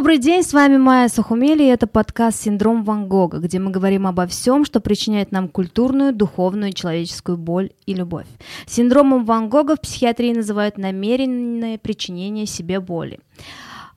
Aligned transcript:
Добрый 0.00 0.16
день, 0.16 0.42
с 0.42 0.54
вами 0.54 0.78
Майя 0.78 1.08
Сухумели, 1.10 1.62
и 1.62 1.66
это 1.66 1.86
подкаст 1.86 2.40
«Синдром 2.40 2.84
Ван 2.84 3.06
Гога», 3.06 3.36
где 3.36 3.58
мы 3.58 3.70
говорим 3.70 4.06
обо 4.06 4.26
всем, 4.26 4.64
что 4.64 4.80
причиняет 4.80 5.30
нам 5.30 5.46
культурную, 5.46 6.14
духовную 6.14 6.72
человеческую 6.72 7.36
боль 7.36 7.72
и 7.84 7.92
любовь. 7.92 8.24
Синдромом 8.66 9.26
Ван 9.26 9.50
Гога 9.50 9.76
в 9.76 9.82
психиатрии 9.82 10.32
называют 10.32 10.78
намеренное 10.78 11.76
причинение 11.76 12.46
себе 12.46 12.80
боли. 12.80 13.20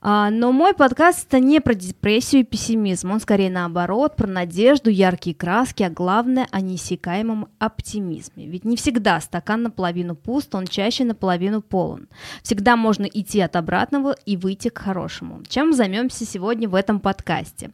А, 0.06 0.28
но 0.28 0.52
мой 0.52 0.74
подкаст 0.74 1.28
это 1.28 1.40
не 1.40 1.62
про 1.62 1.72
депрессию 1.72 2.42
и 2.42 2.44
пессимизм, 2.44 3.10
он 3.10 3.20
скорее 3.20 3.50
наоборот, 3.50 4.16
про 4.16 4.26
надежду, 4.26 4.90
яркие 4.90 5.34
краски, 5.34 5.82
а 5.82 5.88
главное 5.88 6.46
о 6.50 6.60
неиссякаемом 6.60 7.48
оптимизме. 7.58 8.46
Ведь 8.46 8.66
не 8.66 8.76
всегда 8.76 9.18
стакан 9.22 9.62
наполовину 9.62 10.14
пуст, 10.14 10.54
он 10.54 10.66
чаще 10.66 11.04
наполовину 11.04 11.62
полон. 11.62 12.08
Всегда 12.42 12.76
можно 12.76 13.06
идти 13.06 13.40
от 13.40 13.56
обратного 13.56 14.14
и 14.26 14.36
выйти 14.36 14.68
к 14.68 14.76
хорошему. 14.76 15.40
Чем 15.48 15.72
займемся 15.72 16.26
сегодня 16.26 16.68
в 16.68 16.74
этом 16.74 17.00
подкасте? 17.00 17.70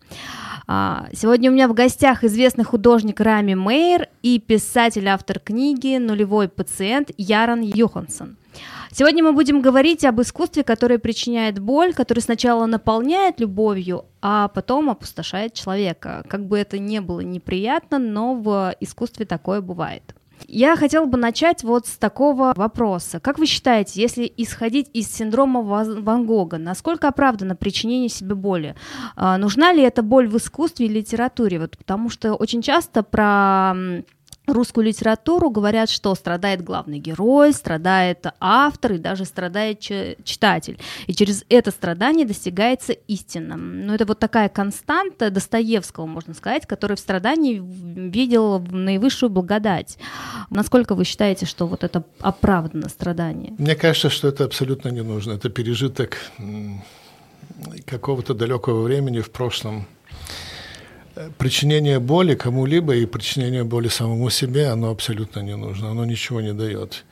А, 0.69 1.09
сегодня 1.12 1.51
у 1.51 1.55
меня 1.55 1.67
в 1.67 1.75
гостях 1.75 2.23
известный 2.23 2.62
художник 2.62 3.19
Рами 3.19 3.55
Мейер 3.55 4.06
и 4.23 4.39
писатель-автор 4.39 5.41
книги 5.41 5.97
«Нулевой 5.98 6.48
пациент» 6.48 7.11
Яран 7.17 7.62
Юхансон. 7.62 8.37
Сегодня 8.92 9.23
мы 9.23 9.32
будем 9.32 9.62
говорить 9.62 10.05
об 10.05 10.20
искусстве, 10.20 10.64
которое 10.64 10.98
причиняет 10.98 11.58
боль, 11.58 11.94
которое 11.94 12.20
сначала 12.20 12.66
наполняет 12.66 13.39
любовью, 13.41 14.06
а 14.20 14.48
потом 14.48 14.91
опустошает 14.91 15.55
человека. 15.55 16.25
Как 16.28 16.47
бы 16.47 16.58
это 16.58 16.78
ни 16.78 16.98
было 16.98 17.20
неприятно, 17.20 17.98
но 17.98 18.34
в 18.34 18.75
искусстве 18.81 19.27
такое 19.27 19.61
бывает. 19.61 20.14
Я 20.48 20.77
хотела 20.77 21.05
бы 21.05 21.19
начать 21.19 21.62
вот 21.64 21.86
с 21.86 21.97
такого 21.97 22.53
вопроса. 22.56 23.20
Как 23.20 23.38
вы 23.38 23.47
считаете, 23.47 24.00
если 24.00 24.33
исходить 24.36 24.88
из 24.92 25.12
синдрома 25.12 25.62
Ван 25.62 26.27
Гога, 26.27 26.58
насколько 26.58 27.08
оправдано 27.08 27.56
причинение 27.56 28.08
себе 28.08 28.34
боли? 28.34 28.75
А, 29.16 29.38
нужна 29.38 29.72
ли 29.72 29.83
эта 29.83 30.03
боль 30.03 30.28
в 30.28 30.36
искусстве 30.36 30.86
и 30.86 30.88
литературе? 30.88 31.58
Вот 31.58 31.77
потому 31.77 32.08
что 32.11 32.34
очень 32.34 32.62
часто 32.62 33.03
про 33.03 33.75
русскую 34.53 34.87
литературу 34.87 35.51
говорят, 35.51 35.91
что 35.91 36.15
страдает 36.15 36.62
главный 36.62 36.98
герой, 36.98 37.53
страдает 37.53 38.27
автор 38.41 38.93
и 38.93 38.98
даже 38.98 39.25
страдает 39.25 39.81
читатель. 39.81 40.79
И 41.06 41.15
через 41.15 41.45
это 41.48 41.70
страдание 41.70 42.27
достигается 42.27 42.93
истина. 42.93 43.56
Ну, 43.56 43.95
это 43.95 44.06
вот 44.06 44.19
такая 44.19 44.48
константа 44.48 45.31
Достоевского, 45.31 46.06
можно 46.06 46.34
сказать, 46.34 46.67
который 46.67 46.97
в 46.97 47.01
страдании 47.01 47.61
видел 47.61 48.61
наивысшую 48.61 49.31
благодать. 49.31 49.98
Насколько 50.51 50.95
вы 50.95 51.05
считаете, 51.05 51.47
что 51.47 51.67
вот 51.67 51.84
это 51.84 52.05
оправдано 52.21 52.89
страдание? 52.89 53.55
Мне 53.59 53.75
кажется, 53.75 54.11
что 54.11 54.28
это 54.28 54.45
абсолютно 54.45 54.89
не 54.89 55.03
нужно. 55.03 55.33
Это 55.33 55.48
пережиток 55.48 56.19
какого-то 57.87 58.34
далекого 58.34 58.83
времени 58.83 59.21
в 59.21 59.31
прошлом 59.31 59.87
причинение 61.38 61.98
боли 61.98 62.34
кому-либо 62.34 62.94
и 62.94 63.06
причинение 63.06 63.64
боли 63.64 63.88
самому 63.88 64.30
себе, 64.30 64.68
оно 64.68 64.90
абсолютно 64.90 65.40
не 65.40 65.56
нужно, 65.56 65.90
оно 65.90 66.04
ничего 66.04 66.40
не 66.40 66.52
дает. 66.52 67.04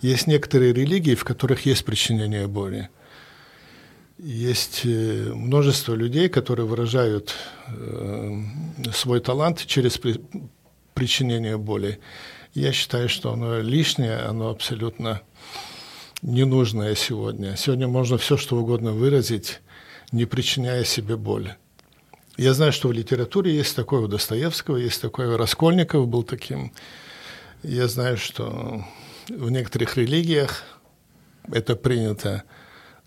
Есть 0.00 0.26
некоторые 0.26 0.72
религии, 0.72 1.14
в 1.14 1.24
которых 1.24 1.66
есть 1.66 1.84
причинение 1.84 2.46
боли. 2.46 2.88
Есть 4.18 4.82
э, 4.84 5.32
множество 5.34 5.94
людей, 5.94 6.28
которые 6.28 6.66
выражают 6.66 7.34
э, 7.68 8.38
свой 8.92 9.20
талант 9.20 9.64
через 9.66 10.00
причинение 10.94 11.56
боли. 11.56 11.98
Я 12.54 12.72
считаю, 12.72 13.08
что 13.08 13.32
оно 13.32 13.60
лишнее, 13.60 14.18
оно 14.18 14.50
абсолютно 14.50 15.22
ненужное 16.22 16.94
сегодня. 16.94 17.56
Сегодня 17.56 17.88
можно 17.88 18.16
все, 18.16 18.36
что 18.36 18.56
угодно 18.56 18.92
выразить, 18.92 19.60
не 20.12 20.24
причиняя 20.24 20.84
себе 20.84 21.16
боль. 21.16 21.54
Я 22.36 22.52
знаю, 22.52 22.72
что 22.72 22.88
в 22.88 22.92
литературе 22.92 23.54
есть 23.54 23.76
такое, 23.76 24.00
у 24.00 24.08
Достоевского 24.08 24.76
есть 24.76 25.00
такое, 25.00 25.36
Раскольников 25.36 26.08
был 26.08 26.24
таким. 26.24 26.72
Я 27.62 27.86
знаю, 27.86 28.16
что 28.16 28.84
в 29.28 29.50
некоторых 29.50 29.96
религиях 29.96 30.64
это 31.52 31.76
принято. 31.76 32.42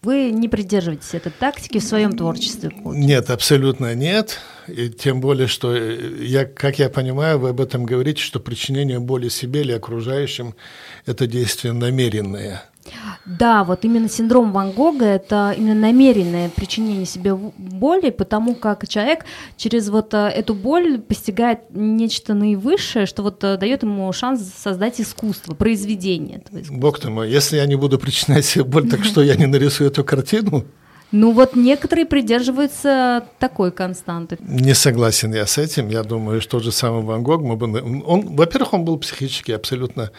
Вы 0.01 0.31
не 0.31 0.47
придерживаетесь 0.47 1.13
этой 1.13 1.31
тактики 1.31 1.79
в 1.79 1.83
своем 1.83 2.15
творчестве? 2.15 2.71
Нет, 2.85 3.29
абсолютно 3.29 3.95
нет. 3.95 4.39
И 4.67 4.89
тем 4.89 5.19
более, 5.19 5.47
что, 5.47 5.75
я, 5.75 6.45
как 6.45 6.79
я 6.79 6.89
понимаю, 6.89 7.39
вы 7.39 7.49
об 7.49 7.59
этом 7.59 7.83
говорите, 7.83 8.21
что 8.21 8.39
причинение 8.39 8.99
боли 8.99 9.27
себе 9.27 9.61
или 9.61 9.73
окружающим– 9.73 10.55
это 11.05 11.27
действие 11.27 11.73
намеренное– 11.73 12.63
да, 13.25 13.63
вот 13.63 13.85
именно 13.85 14.09
синдром 14.09 14.51
Ван 14.51 14.71
Гога– 14.71 15.05
это 15.05 15.53
именно 15.57 15.75
намеренное 15.75 16.49
причинение 16.49 17.05
себе 17.05 17.35
боли, 17.35 18.09
потому 18.09 18.55
как 18.55 18.87
человек 18.87 19.25
через 19.57 19.89
вот 19.89 20.13
э, 20.13 20.27
эту 20.29 20.53
боль 20.53 20.99
постигает 20.99 21.59
нечто 21.71 22.33
наивысшее, 22.33 23.05
что 23.05 23.23
вот 23.23 23.43
э, 23.43 23.57
дает 23.57 23.83
ему 23.83 24.11
шанс 24.13 24.41
создать 24.55 25.01
искусство, 25.01 25.53
произведение. 25.55 26.41
Бог 26.69 26.99
ты 26.99 27.09
мой, 27.09 27.29
если 27.29 27.57
я 27.57 27.65
не 27.65 27.75
буду 27.75 27.99
причинять 27.99 28.45
себе 28.45 28.63
боль, 28.63 28.89
так 28.89 29.03
что 29.03 29.21
я 29.21 29.35
не 29.35 29.45
нарисую 29.45 29.89
эту 29.89 30.03
картину? 30.03 30.65
Ну 31.11 31.31
вот 31.31 31.55
некоторые 31.55 32.05
придерживаются 32.05 33.27
такой 33.39 33.71
константы. 33.71 34.37
Не 34.41 34.73
согласен 34.73 35.33
я 35.33 35.45
с 35.45 35.57
этим. 35.57 35.87
Я 35.87 36.03
думаю, 36.03 36.41
что 36.41 36.57
тот 36.57 36.63
же 36.63 36.71
самый 36.71 37.03
Ван 37.03 37.23
Гог, 37.23 37.41
мы 37.41 37.55
бы, 37.55 38.03
он, 38.05 38.35
во-первых, 38.35 38.73
он 38.73 38.83
был 38.83 38.97
психически 38.97 39.51
абсолютно 39.51 40.11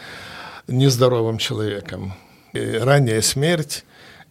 нездоровым 0.66 1.38
человеком 1.38 2.14
ранняя 2.52 3.20
смерть, 3.20 3.84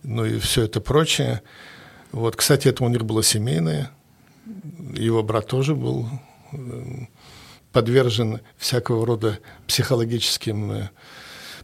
ну 0.03 0.25
и 0.25 0.39
все 0.39 0.63
это 0.63 0.81
прочее. 0.81 1.41
Вот, 2.11 2.35
кстати, 2.35 2.67
это 2.67 2.83
у 2.83 2.89
них 2.89 3.05
было 3.05 3.23
семейное. 3.23 3.91
Его 4.94 5.23
брат 5.23 5.47
тоже 5.47 5.75
был 5.75 6.07
э, 6.53 6.57
подвержен 7.72 8.39
всякого 8.57 9.05
рода 9.05 9.39
психологическим, 9.67 10.72
э, 10.72 10.89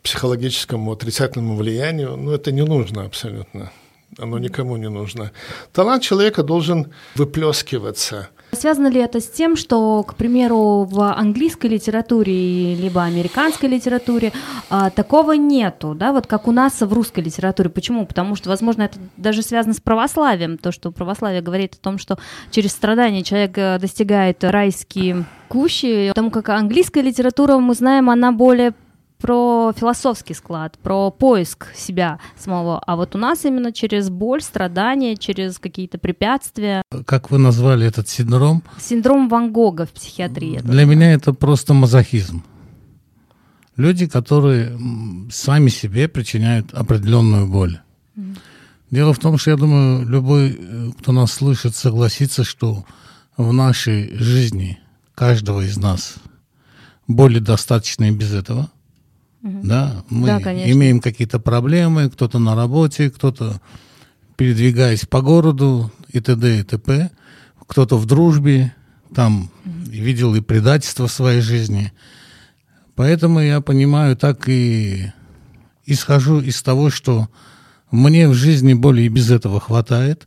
психологическому 0.01 0.91
отрицательному 0.91 1.55
влиянию. 1.55 2.17
Но 2.17 2.33
это 2.33 2.51
не 2.51 2.63
нужно 2.63 3.05
абсолютно. 3.05 3.71
Оно 4.17 4.37
никому 4.37 4.77
не 4.77 4.89
нужно. 4.89 5.31
Талант 5.71 6.03
человека 6.03 6.43
должен 6.43 6.91
выплескиваться– 7.15 8.29
Связано 8.53 8.87
ли 8.87 8.99
это 8.99 9.19
с 9.19 9.27
тем, 9.27 9.55
что, 9.55 10.03
к 10.03 10.15
примеру, 10.15 10.83
в 10.83 11.13
английской 11.13 11.67
литературе 11.67 12.75
либо 12.75 13.03
американской 13.03 13.69
литературе 13.69 14.31
а, 14.69 14.89
такого 14.89 15.33
нету, 15.33 15.95
да, 15.95 16.11
вот 16.11 16.27
как 16.27 16.47
у 16.47 16.51
нас 16.51 16.81
в 16.81 16.93
русской 16.93 17.21
литературе? 17.21 17.69
Почему? 17.69 18.05
Потому 18.05 18.35
что, 18.35 18.49
возможно, 18.49 18.83
это 18.83 18.97
даже 19.17 19.41
связано 19.41 19.73
с 19.73 19.79
православием, 19.79 20.57
то, 20.57 20.71
что 20.71 20.91
православие 20.91 21.41
говорит 21.41 21.73
о 21.73 21.77
том, 21.77 21.97
что 21.97 22.17
через 22.51 22.71
страдания 22.71 23.23
человек 23.23 23.57
э, 23.57 23.77
достигает 23.79 24.43
райские 24.43 25.25
кущи, 25.47 26.09
потому 26.09 26.31
как 26.31 26.49
английская 26.49 27.01
литература, 27.01 27.57
мы 27.57 27.75
знаем, 27.75 28.09
она 28.09 28.31
более 28.31 28.73
про 29.23 29.72
философский 29.72 30.34
склад, 30.34 30.78
про 30.79 31.09
поиск 31.09 31.67
себя 31.78 32.19
самого. 32.38 32.79
А 32.79 32.97
вот 32.97 33.16
у 33.16 33.17
нас 33.17 33.45
именно 33.45 33.72
через 33.72 34.09
боль, 34.09 34.41
страдания, 34.41 35.16
через 35.16 35.59
какие-то 35.59 35.97
препятствия. 35.97 36.81
Как 37.06 37.31
вы 37.31 37.38
назвали 37.38 37.88
этот 37.88 38.09
синдром? 38.09 38.63
Синдром 38.81 39.29
Ван 39.29 39.53
Гога 39.53 39.85
в 39.85 39.91
психиатрии. 39.91 40.59
Для 40.59 40.83
меня 40.83 41.13
это 41.13 41.31
просто 41.31 41.73
мазохизм. 41.73 42.44
Люди, 43.78 44.07
которые 44.07 44.78
сами 45.31 45.69
себе 45.69 46.09
причиняют 46.09 46.74
определенную 46.74 47.47
боль. 47.47 47.80
Mm. 48.18 48.38
Дело 48.92 49.13
в 49.13 49.19
том, 49.19 49.38
что 49.38 49.51
я 49.51 49.56
думаю, 49.56 50.06
любой, 50.06 50.57
э, 50.59 50.89
кто 51.00 51.13
нас 51.13 51.31
слышит, 51.31 51.77
согласится, 51.77 52.44
что 52.44 52.83
в 53.38 53.53
нашей 53.53 54.18
жизни 54.18 54.80
каждого 55.15 55.62
из 55.62 55.77
нас 55.77 56.15
боли 57.07 57.39
достаточно 57.39 58.03
и 58.03 58.12
без 58.12 58.33
этого– 58.33 58.69
Угу. 59.44 59.60
Да, 59.63 60.04
мы 60.10 60.28
да, 60.28 60.40
имеем 60.40 61.01
какие-то 61.01 61.40
проблемы, 61.40 62.10
кто-то 62.10 62.40
на 62.40 62.56
работе, 62.56 63.10
кто-то 63.10 63.62
передвигаясь 64.38 65.06
по 65.06 65.22
городу 65.22 65.92
и 66.10 66.19
т.д. 66.19 66.60
и 66.60 66.63
т.п., 66.63 67.12
кто-то 67.68 67.98
в 67.98 68.06
дружбе, 68.06 68.74
там 69.13 69.51
угу. 69.66 69.92
видел 69.92 70.34
и 70.36 70.42
предательство 70.42 71.07
в 71.07 71.12
своей 71.12 71.42
жизни. 71.42 71.92
Поэтому 72.95 73.42
я 73.42 73.60
понимаю, 73.60 74.16
так 74.16 74.48
и 74.48 75.12
исхожу 75.86 76.40
из 76.40 76.62
того, 76.62 76.90
что 76.90 77.28
мне 77.92 78.30
в 78.30 78.34
жизни 78.34 78.74
более 78.74 79.07
и 79.07 79.10
без 79.10 79.30
этого 79.30 79.60
хватает, 79.60 80.25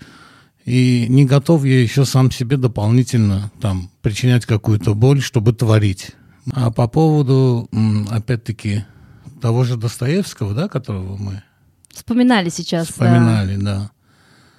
и 0.67 1.07
не 1.09 1.25
готов 1.25 1.65
я 1.65 1.81
еще 1.81 2.05
сам 2.05 2.31
себе 2.31 2.57
дополнительно 2.57 3.51
там 3.61 3.91
причинять 4.03 4.45
какую-то 4.47 4.95
боль, 4.95 5.23
чтобы 5.23 5.53
творить. 5.53 6.11
А 6.53 6.71
по 6.71 6.87
поводу, 6.87 7.69
опять-таки, 8.11 8.85
того 9.41 9.65
же 9.65 9.77
Достоевского, 9.77 10.55
да, 10.55 10.69
которого 10.69 11.17
мы 11.17 11.43
вспоминали 11.97 12.51
сейчас. 12.51 12.89
Вспоминали, 12.89 13.57
да. 13.57 13.63
да. 13.63 13.91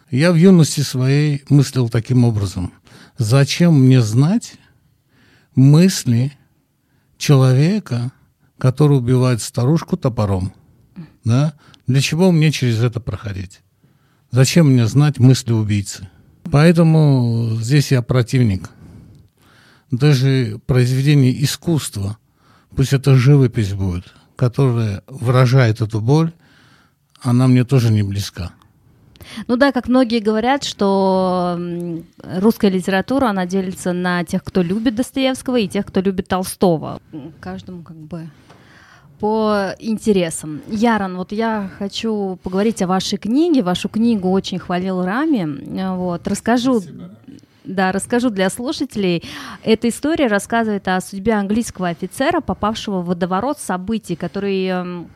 Я 0.10 0.32
в 0.32 0.36
юности 0.36 0.82
своей 0.82 1.44
мыслил 1.50 1.90
таким 1.90 2.24
образом. 2.26 2.74
Зачем 3.18 3.74
мне 3.86 4.02
знать 4.02 4.56
мысли 5.56 6.34
человека, 7.18 8.12
который 8.58 8.98
убивает 8.98 9.42
старушку 9.42 9.98
топором? 9.98 10.54
Да? 11.24 11.54
Для 11.88 12.02
чего 12.02 12.32
мне 12.32 12.52
через 12.52 12.82
это 12.82 13.00
проходить? 13.00 13.62
Зачем 14.32 14.72
мне 14.72 14.88
знать 14.88 15.20
мысли 15.20 15.52
убийцы? 15.52 16.10
Поэтому 16.52 17.58
здесь 17.62 17.92
я 17.92 18.02
противник. 18.02 18.70
Даже 19.92 20.60
произведение 20.66 21.44
искусства, 21.44 22.18
пусть 22.76 22.94
это 22.94 23.16
живопись 23.16 23.74
будет, 23.74 24.14
которая 24.38 25.04
выражает 25.08 25.82
эту 25.82 26.00
боль, 26.00 26.32
она 27.22 27.48
мне 27.48 27.66
тоже 27.66 27.92
не 27.92 28.04
близка. 28.04 28.52
Ну 29.48 29.58
да, 29.58 29.72
как 29.72 29.90
многие 29.90 30.20
говорят, 30.20 30.64
что 30.64 31.60
русская 32.24 32.70
литература, 32.70 33.28
она 33.28 33.46
делится 33.46 33.92
на 33.92 34.24
тех, 34.24 34.44
кто 34.44 34.62
любит 34.62 34.96
Достоевского, 34.96 35.58
и 35.58 35.68
тех, 35.68 35.86
кто 35.86 36.00
любит 36.00 36.30
Толстого. 36.30 37.02
Каждому 37.42 37.82
как 37.82 37.98
бы 37.98 38.30
по 39.20 39.74
интересам. 39.80 40.62
Яран, 40.70 41.18
вот 41.18 41.32
я 41.32 41.70
хочу 41.80 42.40
поговорить 42.44 42.82
о 42.84 42.88
вашей 42.88 43.18
книге. 43.18 43.64
Вашу 43.64 43.90
книгу 43.90 44.30
очень 44.30 44.60
хвалил 44.60 45.04
Рами. 45.04 45.96
Вот, 45.96 46.28
расскажу. 46.28 46.80
Спасибо. 46.80 47.10
Да, 47.68 47.92
расскажу 47.92 48.30
для 48.30 48.50
слушателей. 48.50 49.24
Эта 49.62 49.90
история 49.90 50.28
рассказывает 50.28 50.88
о 50.88 51.02
судьбе 51.02 51.34
английского 51.34 51.90
офицера, 51.90 52.40
попавшего 52.40 53.02
в 53.02 53.08
водоворот 53.08 53.60
событий, 53.60 54.16
который 54.16 54.66
эм, 54.68 55.10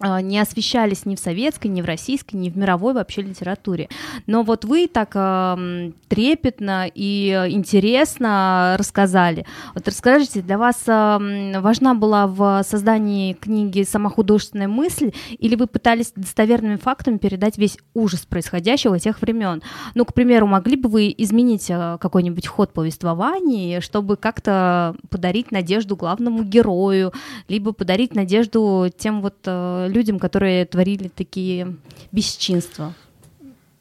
не 0.00 0.38
освещались 0.38 1.06
ни 1.06 1.16
в 1.16 1.18
советской, 1.18 1.66
ни 1.66 1.82
в 1.82 1.84
российской, 1.84 2.36
ни 2.36 2.50
в 2.50 2.56
мировой 2.56 2.94
вообще 2.94 3.22
литературе. 3.22 3.88
Но 4.26 4.42
вот 4.42 4.64
вы 4.64 4.86
так 4.86 5.10
э, 5.14 5.90
трепетно 6.08 6.88
и 6.92 7.48
интересно 7.50 8.76
рассказали. 8.78 9.44
Вот 9.74 9.88
расскажите, 9.88 10.40
для 10.40 10.56
вас 10.56 10.84
э, 10.86 11.60
важна 11.60 11.94
была 11.94 12.26
в 12.28 12.62
создании 12.64 13.32
книги 13.32 13.82
сама 13.82 14.08
художественная 14.10 14.68
мысль, 14.68 15.12
или 15.38 15.56
вы 15.56 15.66
пытались 15.66 16.12
достоверными 16.14 16.76
фактами 16.76 17.18
передать 17.18 17.58
весь 17.58 17.78
ужас 17.94 18.20
происходящего 18.20 19.00
тех 19.00 19.20
времен? 19.20 19.62
Ну, 19.94 20.04
к 20.04 20.14
примеру, 20.14 20.46
могли 20.46 20.76
бы 20.76 20.88
вы 20.88 21.14
изменить 21.18 21.66
какой-нибудь 21.66 22.46
ход 22.46 22.72
повествования, 22.72 23.80
чтобы 23.80 24.16
как-то 24.16 24.94
подарить 25.10 25.50
надежду 25.50 25.96
главному 25.96 26.44
герою, 26.44 27.12
либо 27.48 27.72
подарить 27.72 28.14
надежду 28.14 28.90
тем 28.96 29.22
вот 29.22 29.36
людям, 29.88 30.18
которые 30.18 30.64
творили 30.66 31.08
такие 31.08 31.76
бесчинства? 32.12 32.94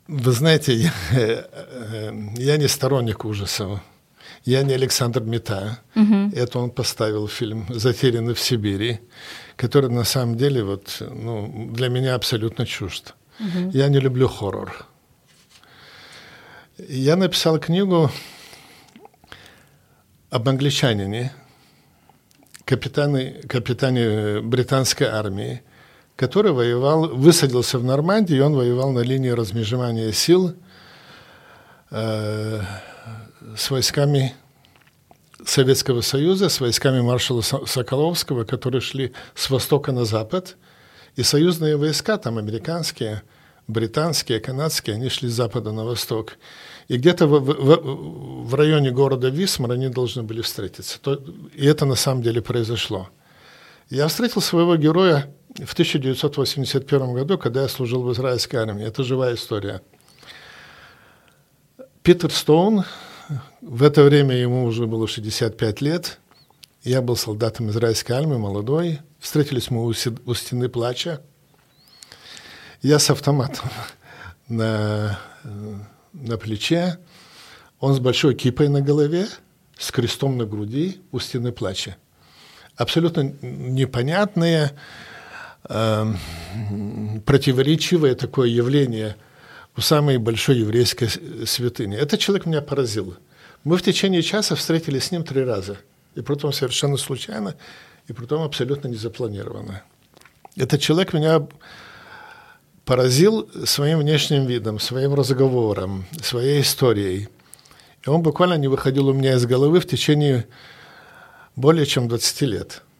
Вы 0.08 0.32
знаете, 0.32 0.74
я, 0.74 0.94
э, 1.12 2.12
я 2.38 2.58
не 2.58 2.68
сторонник 2.68 3.26
ужасов. 3.26 3.82
Я 4.46 4.64
не 4.64 4.74
Александр 4.74 5.22
Мета. 5.22 5.80
Угу. 5.96 6.32
Это 6.34 6.60
он 6.60 6.72
поставил 6.72 7.28
фильм 7.28 7.66
«Затерянный 7.70 8.34
в 8.34 8.40
Сибири», 8.40 9.00
который 9.58 9.90
на 9.90 10.06
самом 10.06 10.38
деле 10.38 10.64
вот, 10.64 11.02
ну, 11.02 11.70
для 11.74 11.90
меня 11.90 12.16
абсолютно 12.16 12.66
чужд. 12.66 13.14
Угу. 13.40 13.72
Я 13.74 13.90
не 13.90 14.00
люблю 14.00 14.28
хоррор. 14.28 14.88
Я 16.78 17.16
написал 17.16 17.60
книгу 17.60 18.12
об 20.30 20.48
англичанине, 20.48 21.34
капитане, 22.66 23.42
капитане 23.50 24.42
британской 24.42 25.08
армии, 25.08 25.62
который 26.18 26.52
воевал, 26.52 27.08
высадился 27.08 27.78
в 27.78 27.84
Нормандии, 27.84 28.36
и 28.36 28.42
он 28.42 28.56
воевал 28.56 28.92
на 28.92 29.00
линии 29.00 29.30
размежевания 29.30 30.12
сил 30.12 30.56
э, 31.92 32.62
с 33.56 33.70
войсками 33.70 34.34
Советского 35.46 36.02
Союза, 36.02 36.50
с 36.50 36.60
войсками 36.60 37.02
маршала 37.02 37.42
Соколовского, 37.42 38.44
которые 38.44 38.82
шли 38.82 39.14
с 39.36 39.50
востока 39.50 39.92
на 39.92 40.06
запад, 40.06 40.58
и 41.16 41.24
союзные 41.24 41.78
войска, 41.78 42.18
там 42.18 42.40
американские, 42.40 43.22
британские, 43.68 44.40
канадские, 44.40 44.96
они 44.96 45.10
шли 45.10 45.30
с 45.30 45.34
запада 45.34 45.72
на 45.72 45.86
восток. 45.86 46.38
И 46.88 46.98
где-то 46.98 47.28
в, 47.28 47.40
в, 47.40 48.48
в 48.50 48.56
районе 48.56 48.90
города 48.90 49.30
Висмар 49.30 49.72
они 49.72 49.90
должны 49.90 50.24
были 50.24 50.42
встретиться. 50.42 51.00
То, 51.00 51.22
и 51.54 51.66
это 51.66 51.86
на 51.86 51.96
самом 51.96 52.24
деле 52.24 52.42
произошло. 52.42 53.10
Я 53.90 54.10
встретил 54.10 54.42
своего 54.42 54.76
героя 54.76 55.34
в 55.56 55.72
1981 55.72 57.14
году, 57.14 57.38
когда 57.38 57.62
я 57.62 57.68
служил 57.70 58.04
в 58.04 58.12
израильской 58.12 58.60
армии. 58.60 58.86
Это 58.86 59.02
живая 59.04 59.36
история. 59.36 59.82
Питер 62.04 62.30
Стоун, 62.32 62.84
в 63.62 63.84
это 63.84 64.04
время 64.04 64.36
ему 64.36 64.66
уже 64.66 64.88
было 64.88 65.08
65 65.08 65.82
лет, 65.82 66.20
я 66.84 67.02
был 67.02 67.16
солдатом 67.16 67.70
израильской 67.70 68.16
армии, 68.16 68.36
молодой. 68.36 69.00
Встретились 69.20 69.72
мы 69.72 69.86
у, 69.86 69.94
у 70.26 70.34
стены 70.34 70.68
плача. 70.68 71.22
Я 72.82 73.00
с 73.00 73.10
автоматом 73.10 73.70
на, 74.50 75.18
на 76.12 76.38
плече, 76.38 77.00
он 77.80 77.94
с 77.94 78.00
большой 78.00 78.36
кипой 78.36 78.68
на 78.68 78.82
голове, 78.82 79.28
с 79.78 79.92
крестом 79.92 80.38
на 80.38 80.46
груди 80.46 81.02
у 81.12 81.20
стены 81.20 81.54
плача. 81.54 81.96
Абсолютно 82.78 83.34
непонятные, 83.42 84.72
Эм, 85.70 86.18
противоречивое 87.26 88.16
такое 88.16 88.48
явление 88.48 89.18
у 89.76 89.82
самой 89.82 90.18
большой 90.18 90.60
еврейской 90.60 91.10
святыни. 91.46 91.98
Этот 91.98 92.22
человек 92.22 92.46
меня 92.46 92.62
поразил. 92.62 93.16
Мы 93.66 93.76
в 93.76 93.82
течение 93.82 94.22
часа 94.22 94.56
встретились 94.56 95.06
с 95.06 95.12
ним 95.12 95.24
три 95.24 95.44
раза. 95.44 95.78
И 96.16 96.22
притом 96.22 96.54
совершенно 96.54 96.96
случайно, 96.96 97.56
и 98.08 98.14
притом 98.14 98.44
абсолютно 98.44 98.88
незапланированно. 98.88 99.84
Этот 100.56 100.80
человек 100.80 101.14
меня 101.14 101.46
поразил 102.86 103.50
своим 103.66 104.00
внешним 104.00 104.46
видом, 104.46 104.80
своим 104.80 105.14
разговором, 105.16 106.06
своей 106.22 106.62
историей. 106.62 107.28
И 108.06 108.10
он 108.10 108.22
буквально 108.22 108.54
не 108.54 108.70
выходил 108.70 109.10
у 109.10 109.14
меня 109.14 109.34
из 109.36 109.46
головы 109.46 109.82
в 109.82 109.86
течение 109.86 110.48
более 111.58 111.86
чем 111.86 112.08
20 112.08 112.42
лет– 112.44 112.84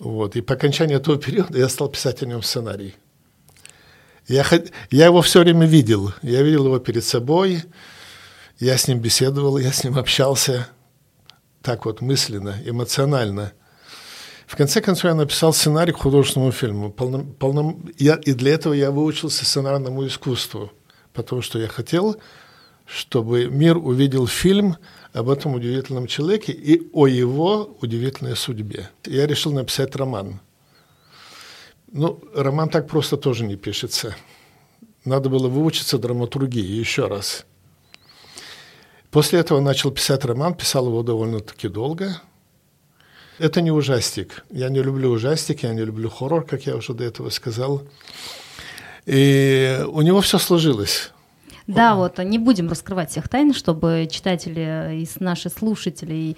вот. 0.00 0.34
И 0.34 0.40
по 0.40 0.54
окончании 0.54 0.96
этого 0.96 1.18
периода 1.18 1.58
я 1.58 1.68
стал 1.68 1.88
писать 1.88 2.22
о 2.22 2.26
нем 2.26 2.42
сценарий. 2.42 2.94
Я, 4.26 4.44
я 4.90 5.06
его 5.06 5.20
все 5.22 5.40
время 5.40 5.66
видел. 5.66 6.12
Я 6.22 6.42
видел 6.42 6.66
его 6.66 6.78
перед 6.78 7.04
собой, 7.04 7.62
я 8.58 8.76
с 8.76 8.88
ним 8.88 8.98
беседовал, 9.00 9.58
я 9.58 9.72
с 9.72 9.84
ним 9.84 9.98
общался 9.98 10.68
так 11.62 11.84
вот 11.84 12.00
мысленно, 12.00 12.56
эмоционально. 12.64 13.52
В 14.46 14.56
конце 14.56 14.80
концов, 14.80 15.04
я 15.04 15.14
написал 15.14 15.52
сценарий 15.52 15.92
к 15.92 15.98
художественному 15.98 16.52
фильму. 16.52 16.90
Полном, 16.90 17.32
полном, 17.34 17.92
я, 17.98 18.14
и 18.14 18.32
для 18.32 18.54
этого 18.54 18.72
я 18.72 18.90
выучился 18.90 19.44
сценарному 19.44 20.06
искусству, 20.06 20.72
потому 21.12 21.42
что 21.42 21.58
я 21.58 21.68
хотел, 21.68 22.16
чтобы 22.86 23.46
мир 23.46 23.76
увидел 23.76 24.26
фильм– 24.26 24.78
об 25.12 25.28
этом 25.28 25.54
удивительном 25.54 26.06
человеке 26.06 26.52
и 26.52 26.88
о 26.92 27.06
его 27.06 27.76
удивительной 27.80 28.36
судьбе. 28.36 28.90
Я 29.04 29.26
решил 29.26 29.52
написать 29.52 29.96
роман. 29.96 30.40
Ну, 31.92 32.22
роман 32.34 32.68
так 32.68 32.86
просто 32.86 33.16
тоже 33.16 33.44
не 33.44 33.56
пишется. 33.56 34.14
Надо 35.04 35.28
было 35.28 35.48
выучиться 35.48 35.98
драматургии 35.98 36.62
еще 36.62 37.08
раз. 37.08 37.46
После 39.10 39.40
этого 39.40 39.60
начал 39.60 39.90
писать 39.90 40.24
роман, 40.24 40.54
писал 40.54 40.86
его 40.86 41.02
довольно-таки 41.02 41.68
долго. 41.68 42.20
Это 43.38 43.60
не 43.60 43.72
ужастик. 43.72 44.44
Я 44.50 44.68
не 44.68 44.82
люблю 44.82 45.10
ужастик, 45.10 45.64
я 45.64 45.74
не 45.74 45.82
люблю 45.82 46.10
хоррор, 46.10 46.44
как 46.44 46.66
я 46.66 46.76
уже 46.76 46.94
до 46.94 47.04
этого 47.04 47.30
сказал. 47.30 47.82
И 49.06 49.82
у 49.88 50.02
него 50.02 50.20
все 50.20 50.38
сложилось. 50.38 51.10
Да, 51.74 51.94
вот 51.94 52.18
не 52.18 52.38
будем 52.38 52.68
раскрывать 52.68 53.10
всех 53.10 53.28
тайн, 53.28 53.52
чтобы 53.52 54.08
читатели 54.10 55.02
и 55.02 55.08
наши 55.20 55.50
слушатели 55.50 56.36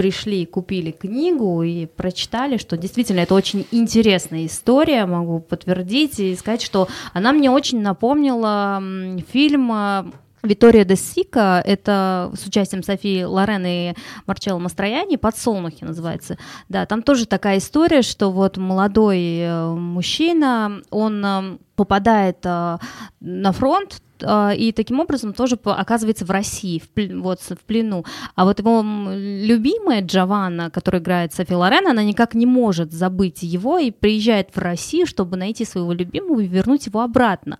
пришли, 0.00 0.46
купили 0.46 0.92
книгу 0.92 1.62
и 1.62 1.84
прочитали, 1.84 2.56
что 2.56 2.78
действительно 2.78 3.20
это 3.20 3.34
очень 3.34 3.66
интересная 3.70 4.46
история, 4.46 5.04
могу 5.04 5.40
подтвердить 5.40 6.18
и 6.18 6.34
сказать, 6.36 6.62
что 6.62 6.88
она 7.12 7.32
мне 7.32 7.50
очень 7.50 7.82
напомнила 7.82 8.82
фильм 9.30 9.70
э, 9.70 10.04
Витория 10.42 10.86
де 10.86 10.96
Сика, 10.96 11.62
это 11.66 12.32
с 12.34 12.46
участием 12.46 12.82
Софии 12.82 13.24
Лорен 13.24 13.62
и 13.66 13.94
Марчелло 14.24 14.58
Мастрояни, 14.58 15.16
«Подсолнухи» 15.16 15.84
называется. 15.84 16.38
Да, 16.70 16.86
там 16.86 17.02
тоже 17.02 17.26
такая 17.26 17.58
история, 17.58 18.00
что 18.00 18.30
вот 18.30 18.56
молодой 18.56 19.20
э, 19.20 19.68
мужчина, 19.74 20.80
он 20.88 21.22
э, 21.22 21.58
попадает 21.76 22.42
на 22.42 23.52
фронт, 23.52 24.00
и 24.22 24.72
таким 24.76 25.00
образом 25.00 25.32
тоже 25.32 25.58
оказывается 25.64 26.24
в 26.24 26.30
России, 26.30 26.82
в, 26.94 27.20
вот, 27.20 27.40
в 27.40 27.64
плену. 27.66 28.04
А 28.34 28.44
вот 28.44 28.58
его 28.58 28.82
любимая 28.82 30.02
Джованна, 30.02 30.70
которая 30.70 31.00
играет 31.00 31.32
Софи 31.32 31.54
Лорен, 31.54 31.86
она 31.86 32.02
никак 32.02 32.34
не 32.34 32.46
может 32.46 32.92
забыть 32.92 33.42
его 33.42 33.78
и 33.78 33.90
приезжает 33.90 34.50
в 34.54 34.58
Россию, 34.58 35.06
чтобы 35.06 35.36
найти 35.36 35.64
своего 35.64 35.92
любимого 35.92 36.40
и 36.40 36.46
вернуть 36.46 36.86
его 36.86 37.00
обратно. 37.00 37.58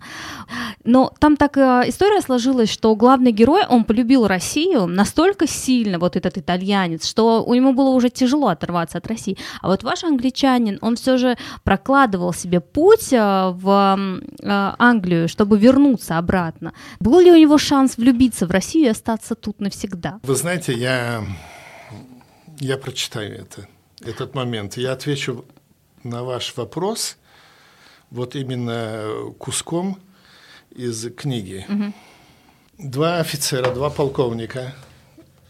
Но 0.84 1.12
там 1.18 1.36
так 1.36 1.56
э, 1.56 1.84
история 1.86 2.20
сложилась, 2.20 2.70
что 2.70 2.94
главный 2.96 3.32
герой, 3.32 3.62
он 3.68 3.84
полюбил 3.84 4.26
Россию 4.26 4.86
настолько 4.86 5.46
сильно, 5.46 5.98
вот 5.98 6.16
этот 6.16 6.38
итальянец, 6.38 7.06
что 7.06 7.42
у 7.44 7.54
него 7.54 7.72
было 7.72 7.90
уже 7.90 8.10
тяжело 8.10 8.48
оторваться 8.48 8.98
от 8.98 9.06
России. 9.06 9.38
А 9.62 9.68
вот 9.68 9.82
ваш 9.82 10.04
англичанин, 10.04 10.78
он 10.80 10.96
все 10.96 11.16
же 11.16 11.36
прокладывал 11.64 12.32
себе 12.32 12.60
путь 12.60 13.12
э, 13.12 13.50
в 13.54 13.98
Англию, 14.42 15.28
чтобы 15.28 15.58
вернуться 15.58 16.18
обратно 16.18 16.49
обратно. 16.50 16.72
Был 17.00 17.20
ли 17.20 17.30
у 17.30 17.36
него 17.36 17.58
шанс 17.58 17.96
влюбиться 17.96 18.46
в 18.46 18.50
Россию 18.50 18.86
и 18.86 18.88
остаться 18.88 19.34
тут 19.34 19.60
навсегда? 19.60 20.20
Вы 20.22 20.34
знаете, 20.34 20.72
я, 20.72 21.24
я 22.58 22.76
прочитаю 22.76 23.34
это, 23.40 23.68
этот 24.00 24.34
момент. 24.34 24.76
Я 24.76 24.92
отвечу 24.92 25.44
на 26.02 26.22
ваш 26.22 26.56
вопрос 26.56 27.16
вот 28.10 28.34
именно 28.34 29.32
куском 29.38 29.98
из 30.70 31.10
книги. 31.14 31.66
Угу. 31.68 32.88
Два 32.90 33.18
офицера, 33.18 33.72
два 33.74 33.90
полковника 33.90 34.74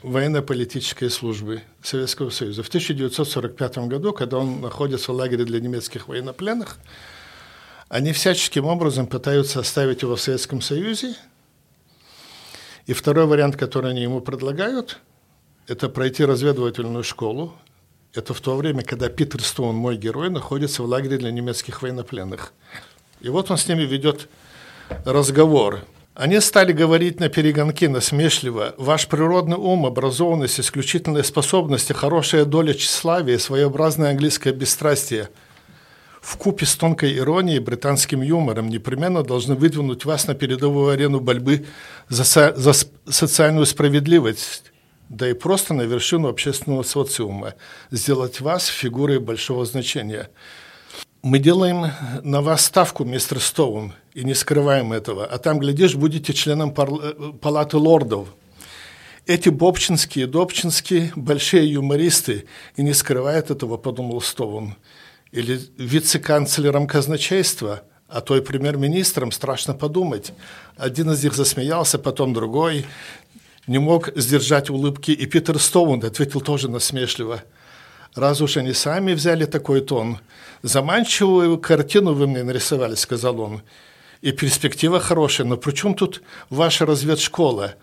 военно-политической 0.03 1.11
службы 1.11 1.63
Советского 1.83 2.31
Союза. 2.31 2.63
В 2.63 2.69
1945 2.69 3.79
году, 3.89 4.13
когда 4.13 4.39
он 4.39 4.61
находится 4.61 5.13
в 5.13 5.15
лагере 5.15 5.45
для 5.45 5.61
немецких 5.61 6.09
военнопленных, 6.09 6.79
они 7.91 8.13
всяческим 8.13 8.67
образом 8.67 9.09
пытаются 9.09 9.59
оставить 9.59 10.03
его 10.03 10.15
в 10.15 10.21
Советском 10.21 10.61
Союзе. 10.61 11.17
И 12.87 12.93
второй 12.93 13.27
вариант, 13.27 13.57
который 13.57 13.91
они 13.91 14.03
ему 14.03 14.21
предлагают, 14.21 15.01
это 15.67 15.89
пройти 15.89 16.25
разведывательную 16.25 17.03
школу. 17.03 17.53
Это 18.15 18.33
в 18.33 18.41
то 18.41 18.57
время, 18.57 18.85
когда 18.85 19.09
Питер 19.09 19.43
Стоун, 19.43 19.75
мой 19.75 19.97
герой, 19.97 20.31
находится 20.31 20.85
в 20.85 20.87
лагере 20.87 21.19
для 21.19 21.33
немецких 21.33 21.83
военнопленных. 21.83 22.53
И 23.21 23.29
вот 23.29 23.51
он 23.51 23.59
с 23.59 23.67
ними 23.67 23.83
ведет 23.83 24.29
разговор. 25.05 25.81
Они 26.15 26.39
стали 26.39 26.73
говорить 26.73 27.19
на 27.19 27.29
перегонки 27.29 27.87
насмешливо. 27.87 28.75
Ваш 28.79 29.09
природный 29.09 29.57
ум, 29.57 29.85
образованность, 29.85 30.61
исключительные 30.61 31.25
способности, 31.25 31.93
хорошая 31.93 32.45
доля 32.45 32.73
тщеславия, 32.73 33.39
своеобразное 33.39 34.11
английское 34.11 34.53
бесстрастие 34.53 35.29
в 36.21 36.37
купе 36.37 36.67
с 36.67 36.77
тонкой 36.77 37.17
иронией 37.17 37.57
и 37.57 37.61
британским 37.61 38.23
юмором 38.23 38.69
непременно 38.69 39.23
должны 39.23 39.55
выдвинуть 39.55 40.05
вас 40.05 40.27
на 40.27 40.35
передовую 40.35 40.91
арену 40.91 41.21
борьбы 41.21 41.67
за, 42.09 42.25
со 42.25 42.55
за 42.55 42.73
социальную 43.09 43.67
справедливость, 43.67 44.73
да 45.09 45.29
и 45.29 45.33
просто 45.33 45.75
на 45.75 45.83
вершину 45.83 46.29
общественного 46.29 46.83
социума, 46.83 47.55
сделать 47.91 48.41
вас 48.41 48.67
фигурой 48.67 49.19
большого 49.19 49.65
значения– 49.65 50.31
мы 51.23 51.39
делаем 51.39 51.93
на 52.23 52.41
вас 52.41 52.65
ставку, 52.65 53.05
мистер 53.05 53.41
Стоун, 53.41 53.93
и 54.15 54.25
не 54.25 54.33
скрываем 54.33 54.95
этого. 54.95 55.27
А 55.27 55.37
там, 55.37 55.59
глядишь, 55.59 55.95
будете 55.95 56.33
членом 56.33 56.73
пар- 56.73 57.15
палаты 57.43 57.77
лордов. 57.77 58.29
Эти 59.27 59.51
бобчинские, 59.51 60.27
добчинские 60.27 61.13
большие 61.15 61.71
юмористы, 61.71 62.47
и 62.77 62.83
не 62.83 62.95
скрывают 62.95 63.51
этого, 63.51 63.77
подумал 63.77 64.23
Стоун. 64.23 64.77
Или 65.33 65.61
вице-канцлером 65.79 66.87
казначейства, 66.87 67.83
а 68.09 68.21
то 68.21 68.37
и 68.37 68.41
премьер-министром, 68.41 69.33
страшно 69.33 69.75
подумать. 69.75 70.33
Один 70.77 71.11
из 71.11 71.23
них 71.23 71.35
засмеялся, 71.35 71.99
потом 71.99 72.35
другой. 72.35 72.87
Не 73.67 73.79
мог 73.79 74.11
сдержать 74.17 74.71
улыбки, 74.71 75.13
и 75.13 75.27
Питер 75.27 75.59
Стоун 75.59 76.05
ответил 76.05 76.41
тоже 76.41 76.69
насмешливо– 76.69 77.43
раз 78.15 78.41
уж 78.41 78.57
они 78.57 78.73
сами 78.73 79.13
взяли 79.13 79.45
такой 79.45 79.81
тон. 79.81 80.19
Заманчивую 80.63 81.59
картину 81.59 82.15
вы 82.15 82.27
мне 82.27 82.43
нарисовали, 82.43 82.95
сказал 82.95 83.41
он. 83.41 83.63
И 84.21 84.33
перспектива 84.33 85.01
хорошая, 85.01 85.47
но 85.47 85.57
при 85.57 85.73
чем 85.73 85.95
тут 85.95 86.23
ваша 86.51 86.85
разведшкола? 86.87 87.75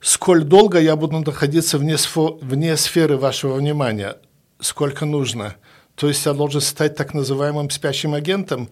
Сколь 0.00 0.42
долго 0.42 0.80
я 0.80 0.96
буду 0.96 1.20
находиться 1.20 1.78
вне, 1.78 1.98
сфо, 1.98 2.38
вне 2.40 2.76
сферы 2.76 3.16
вашего 3.16 3.54
внимания? 3.54 4.16
Сколько 4.58 5.04
нужно? 5.04 5.56
То 6.02 6.08
есть 6.08 6.26
я 6.26 6.32
должен 6.32 6.60
стать 6.60 6.96
так 6.96 7.14
называемым 7.14 7.70
спящим 7.70 8.14
агентом? 8.14 8.70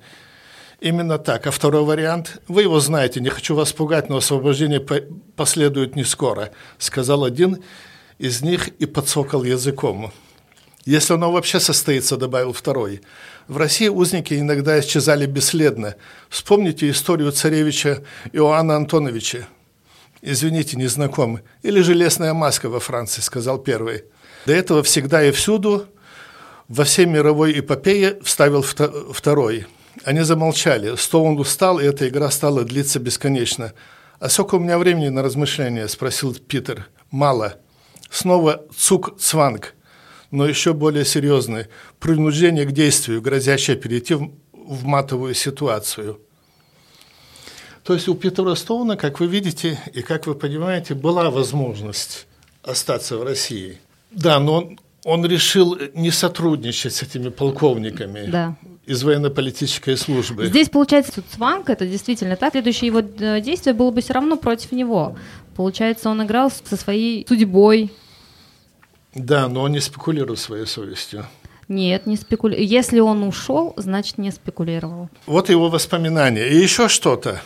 Именно 0.80 1.16
так. 1.16 1.46
А 1.46 1.52
второй 1.52 1.84
вариант, 1.84 2.42
вы 2.48 2.62
его 2.62 2.80
знаете, 2.80 3.20
не 3.20 3.28
хочу 3.28 3.54
вас 3.54 3.72
пугать, 3.72 4.08
но 4.08 4.16
освобождение 4.16 4.80
последует 5.36 5.94
не 5.94 6.02
скоро, 6.02 6.50
сказал 6.78 7.22
один 7.22 7.62
из 8.18 8.42
них 8.42 8.66
и 8.80 8.84
подсокал 8.84 9.44
языком. 9.44 10.12
Если 10.84 11.14
оно 11.14 11.30
вообще 11.30 11.60
состоится, 11.60 12.16
добавил 12.16 12.52
второй. 12.52 13.00
В 13.46 13.58
России 13.58 13.86
узники 13.86 14.34
иногда 14.34 14.80
исчезали 14.80 15.26
бесследно. 15.26 15.94
Вспомните 16.30 16.90
историю 16.90 17.30
царевича 17.30 18.02
Иоанна 18.32 18.74
Антоновича. 18.74 19.46
Извините, 20.20 20.76
не 20.76 20.88
знаком. 20.88 21.38
Или 21.62 21.80
«Железная 21.80 22.34
маска» 22.34 22.68
во 22.68 22.80
Франции, 22.80 23.20
сказал 23.20 23.58
первый. 23.58 24.02
До 24.46 24.52
этого 24.52 24.82
всегда 24.82 25.22
и 25.22 25.30
всюду, 25.30 25.86
во 26.70 26.84
всей 26.84 27.04
мировой 27.04 27.60
эпопее, 27.60 28.18
вставил 28.22 28.62
второй. 28.62 29.66
Они 30.04 30.20
замолчали. 30.20 30.96
Стоун 30.96 31.38
устал, 31.38 31.78
и 31.78 31.84
эта 31.84 32.08
игра 32.08 32.30
стала 32.30 32.64
длиться 32.64 32.98
бесконечно. 32.98 33.74
«А 34.20 34.30
сколько 34.30 34.54
у 34.54 34.58
меня 34.58 34.78
времени 34.78 35.08
на 35.08 35.22
размышления?»– 35.22 35.86
спросил 35.88 36.34
Питер. 36.34 36.88
«Мало». 37.10 37.56
Снова 38.10 38.64
цук-цванг– 38.74 39.74
но 40.30 40.46
еще 40.46 40.72
более 40.72 41.04
серьезные– 41.04 41.68
принуждение 41.98 42.64
к 42.64 42.72
действию, 42.72 43.20
грозящее 43.20 43.76
перейти 43.76 44.14
в, 44.14 44.30
в 44.52 44.84
матовую 44.84 45.34
ситуацию. 45.34 46.20
То 47.82 47.94
есть 47.94 48.08
у 48.08 48.14
Питера 48.14 48.54
Стоуна, 48.54 48.96
как 48.96 49.20
вы 49.20 49.26
видите 49.26 49.80
и 49.92 50.02
как 50.02 50.26
вы 50.26 50.34
понимаете, 50.34 50.94
была 50.94 51.30
возможность 51.30 52.26
остаться 52.62 53.16
в 53.16 53.24
России. 53.24 53.78
Да, 54.10 54.38
но 54.38 54.54
он, 54.54 54.80
он 55.04 55.24
решил 55.26 55.78
не 55.94 56.10
сотрудничать 56.10 56.94
с 56.94 57.02
этими 57.02 57.28
полковниками. 57.28 58.26
Да 58.30 58.56
из 58.86 59.04
военно-политической 59.04 59.96
службы. 59.96 60.46
Здесь, 60.46 60.68
получается, 60.68 61.22
Цванг, 61.22 61.70
это 61.70 61.86
действительно 61.86 62.34
так. 62.34 62.54
Следующее 62.54 62.88
его 62.88 63.00
э, 63.00 63.40
действие 63.40 63.72
было 63.72 63.92
бы 63.92 64.00
все 64.00 64.14
равно 64.14 64.36
против 64.36 64.72
него. 64.72 65.16
Получается, 65.54 66.10
он 66.10 66.24
играл 66.24 66.50
со 66.50 66.76
своей 66.76 67.24
судьбой, 67.28 67.92
да, 69.14 69.48
но 69.48 69.62
он 69.62 69.72
не 69.72 69.80
спекулировал 69.80 70.36
своей 70.36 70.66
совестью. 70.66 71.26
Нет, 71.68 72.06
не 72.06 72.16
спекулировал. 72.16 72.64
Если 72.64 73.00
он 73.00 73.22
ушел, 73.22 73.74
значит, 73.76 74.18
не 74.18 74.30
спекулировал. 74.30 75.08
Вот 75.26 75.50
его 75.50 75.68
воспоминания. 75.68 76.48
И 76.48 76.56
еще 76.56 76.88
что-то. 76.88 77.40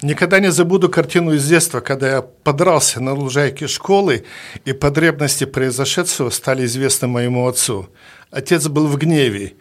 Никогда 0.00 0.38
не 0.38 0.52
забуду 0.52 0.88
картину 0.88 1.34
из 1.34 1.48
детства, 1.48 1.80
когда 1.80 2.08
я 2.08 2.22
подрался 2.22 3.00
на 3.00 3.14
лужайке 3.14 3.66
школы, 3.66 4.24
и 4.64 4.72
потребности 4.72 5.44
произошедшего 5.44 6.30
стали 6.30 6.64
известны 6.66 7.08
моему 7.08 7.48
отцу. 7.48 7.88
Отец 8.30 8.68
был 8.68 8.86
в 8.86 8.96
гневе. 8.96 9.54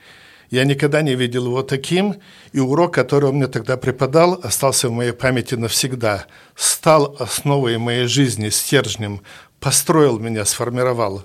Я 0.51 0.63
никогда 0.63 1.01
не 1.01 1.15
видел 1.15 1.47
его 1.47 1.63
таким, 1.63 2.17
и 2.53 2.59
урок, 2.59 2.93
который 2.93 3.29
он 3.29 3.37
мне 3.37 3.47
тогда 3.47 3.77
преподал, 3.77 4.39
остался 4.43 4.89
в 4.89 4.91
моей 4.91 5.11
памяти 5.11 5.55
навсегда. 5.55 6.27
Стал 6.55 7.15
основой 7.19 7.79
моей 7.79 8.05
жизни, 8.05 8.49
стержнем, 8.49 9.23
построил 9.59 10.19
меня, 10.19 10.45
сформировал. 10.45 11.23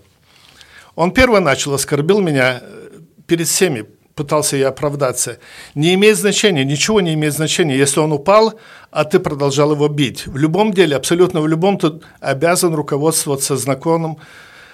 Он 0.95 1.13
первый 1.13 1.41
начал, 1.41 1.75
оскорбил 1.75 2.21
меня 2.21 2.61
э, 2.63 3.01
перед 3.27 3.47
всеми, 3.47 3.87
пытался 4.15 4.57
я 4.57 4.69
оправдаться. 4.69 5.39
Не 5.75 5.95
имеет 5.95 6.19
значения, 6.19 6.65
ничего 6.65 7.01
не 7.01 7.15
имеет 7.15 7.35
значения, 7.35 7.77
если 7.77 8.01
он 8.01 8.13
упал, 8.13 8.55
а 8.91 9.05
ты 9.05 9.19
продолжал 9.19 9.73
его 9.73 9.89
бить. 9.89 10.27
В 10.27 10.37
любом 10.37 10.73
деле, 10.73 10.97
абсолютно 10.97 11.41
в 11.41 11.49
любом, 11.49 11.79
ты 11.79 12.01
обязан 12.21 12.75
руководствоваться 12.75 13.57
законом 13.57 14.19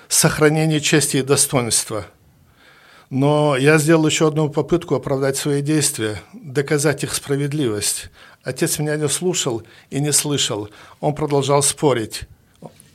сохранения 0.09 0.81
чести 0.81 1.19
и 1.19 1.23
достоинства. 1.23 2.07
Но 3.11 3.57
я 3.57 3.79
сделал 3.79 4.07
еще 4.07 4.29
одну 4.29 4.51
попытку 4.51 4.95
оправдать 4.95 5.37
свои 5.37 5.63
действия, 5.63 6.21
доказать 6.35 7.05
их 7.05 7.15
справедливость. 7.15 8.11
Отец 8.43 8.79
меня 8.79 8.97
не 8.97 9.09
слушал 9.09 9.63
и 9.91 9.99
не 10.01 10.13
слышал. 10.13 10.69
Он 11.01 11.15
продолжал 11.15 11.63
спорить, 11.63 12.23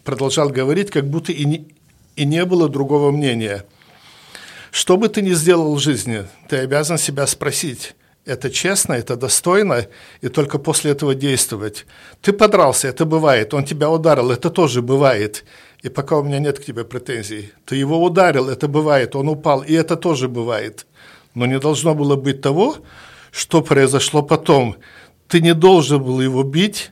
продолжал 0.04 0.50
говорить, 0.50 0.92
как 0.92 1.10
будто 1.10 1.32
и 1.32 1.46
не, 1.46 1.68
и 2.16 2.26
не 2.26 2.46
было 2.46 2.70
другого 2.70 3.12
мнения. 3.12 3.66
Что 4.74 4.98
бы 4.98 5.08
ты 5.08 5.22
ни 5.22 5.34
сделал 5.34 5.76
в 5.76 5.80
жизни, 5.80 6.26
ты 6.50 6.58
обязан 6.58 6.98
себя 6.98 7.28
спросить, 7.28 7.94
это 8.26 8.50
честно, 8.50 8.94
это 8.94 9.16
достойно, 9.16 9.86
и 10.22 10.30
только 10.30 10.58
после 10.58 10.90
этого 10.90 11.14
действовать. 11.14 11.86
Ты 12.24 12.34
подрался, 12.34 12.88
это 12.88 13.06
бывает, 13.06 13.54
он 13.54 13.66
тебя 13.66 13.92
ударил, 13.92 14.32
это 14.32 14.50
тоже 14.50 14.82
бывает, 14.82 15.46
и 15.84 15.90
пока 15.90 16.18
у 16.18 16.24
меня 16.24 16.40
нет 16.40 16.58
к 16.58 16.66
тебе 16.66 16.86
претензий. 16.86 17.52
Ты 17.68 17.76
его 17.76 18.04
ударил, 18.04 18.50
это 18.50 18.68
бывает, 18.68 19.16
он 19.16 19.30
упал, 19.30 19.62
и 19.62 19.74
это 19.74 19.96
тоже 19.96 20.28
бывает. 20.28 20.88
Но 21.36 21.46
не 21.46 21.60
должно 21.60 21.94
было 21.94 22.16
быть 22.16 22.42
того, 22.42 22.78
что 23.30 23.62
произошло 23.62 24.24
потом. 24.24 24.78
Ты 25.28 25.40
не 25.40 25.54
должен 25.54 26.02
был 26.02 26.20
его 26.20 26.42
бить 26.42 26.92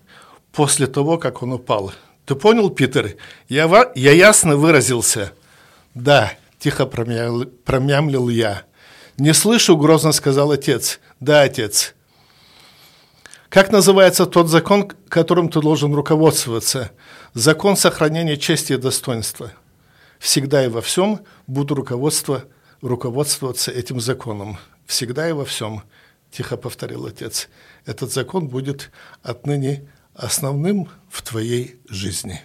после 0.51 0.85
того, 0.85 1.17
как 1.17 1.41
он 1.41 1.53
упал. 1.53 1.93
Ты 2.27 2.35
понял, 2.35 2.69
Питер? 2.69 3.15
Я, 3.49 3.91
я 3.95 4.11
ясно 4.11 4.55
выразился. 4.55 5.31
Да, 5.95 6.31
тихо 6.61 6.85
промямлил, 6.85 7.45
промямлил 7.65 8.29
я. 8.29 8.63
Не 9.17 9.33
слышу, 9.33 9.75
грозно 9.75 10.11
сказал 10.11 10.51
отец. 10.51 10.99
Да, 11.19 11.41
отец. 11.41 11.95
Как 13.49 13.71
называется 13.71 14.25
тот 14.25 14.47
закон, 14.47 14.89
которым 15.09 15.49
ты 15.49 15.59
должен 15.59 15.93
руководствоваться? 15.93 16.91
Закон 17.33 17.75
сохранения 17.75 18.37
чести 18.37 18.73
и 18.73 18.77
достоинства. 18.77 19.51
Всегда 20.19 20.63
и 20.63 20.69
во 20.69 20.81
всем 20.81 21.21
буду 21.47 21.73
руководство, 21.73 22.45
руководствоваться 22.81 23.71
этим 23.71 23.99
законом. 23.99 24.57
Всегда 24.85 25.27
и 25.27 25.33
во 25.33 25.45
всем, 25.45 25.81
тихо 26.29 26.57
повторил 26.57 27.07
отец. 27.07 27.49
Этот 27.85 28.13
закон 28.13 28.47
будет 28.47 28.91
отныне 29.23 29.89
основным 30.13 30.89
в 31.09 31.23
твоей 31.23 31.79
жизни. 31.89 32.41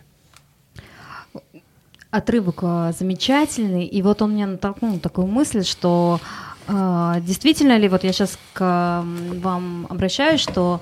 Отрывок 2.11 2.61
э, 2.63 2.93
замечательный, 2.99 3.85
и 3.85 4.03
вот 4.03 4.23
он 4.23 4.35
меня 4.35 4.47
натолкнул 4.47 4.93
на 4.93 5.01
такую 5.01 5.27
мысль, 5.27 5.65
что 5.65 6.21
э, 6.69 7.15
действительно 7.21 7.77
ли, 7.77 7.89
вот 7.89 8.05
я 8.05 8.13
сейчас 8.13 8.39
к 8.53 9.05
вам 9.43 9.87
обращаюсь, 9.91 10.41
что 10.41 10.81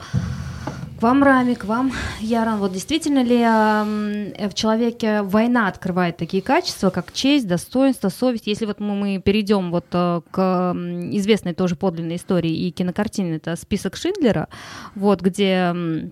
к 0.98 1.02
вам, 1.02 1.22
Рами, 1.24 1.54
к 1.54 1.64
вам, 1.64 1.92
Яран, 2.20 2.58
вот 2.58 2.72
действительно 2.72 3.22
ли 3.22 3.40
э, 3.40 4.48
в 4.48 4.54
человеке 4.54 5.22
война 5.22 5.66
открывает 5.68 6.16
такие 6.16 6.42
качества, 6.42 6.90
как 6.90 7.12
честь, 7.12 7.48
достоинство, 7.48 8.10
совесть? 8.10 8.46
Если 8.46 8.64
вот 8.64 8.78
мы, 8.78 8.94
мы 8.94 9.18
перейдем 9.18 9.70
вот 9.70 9.86
э, 9.92 10.20
к 10.30 10.72
известной 11.12 11.52
тоже 11.52 11.74
подлинной 11.74 12.16
истории 12.16 12.52
и 12.52 12.70
кинокартине, 12.70 13.36
это 13.36 13.56
список 13.56 13.96
Шиндлера, 13.96 14.48
вот 14.94 15.20
где 15.20 15.72
а, 15.74 16.10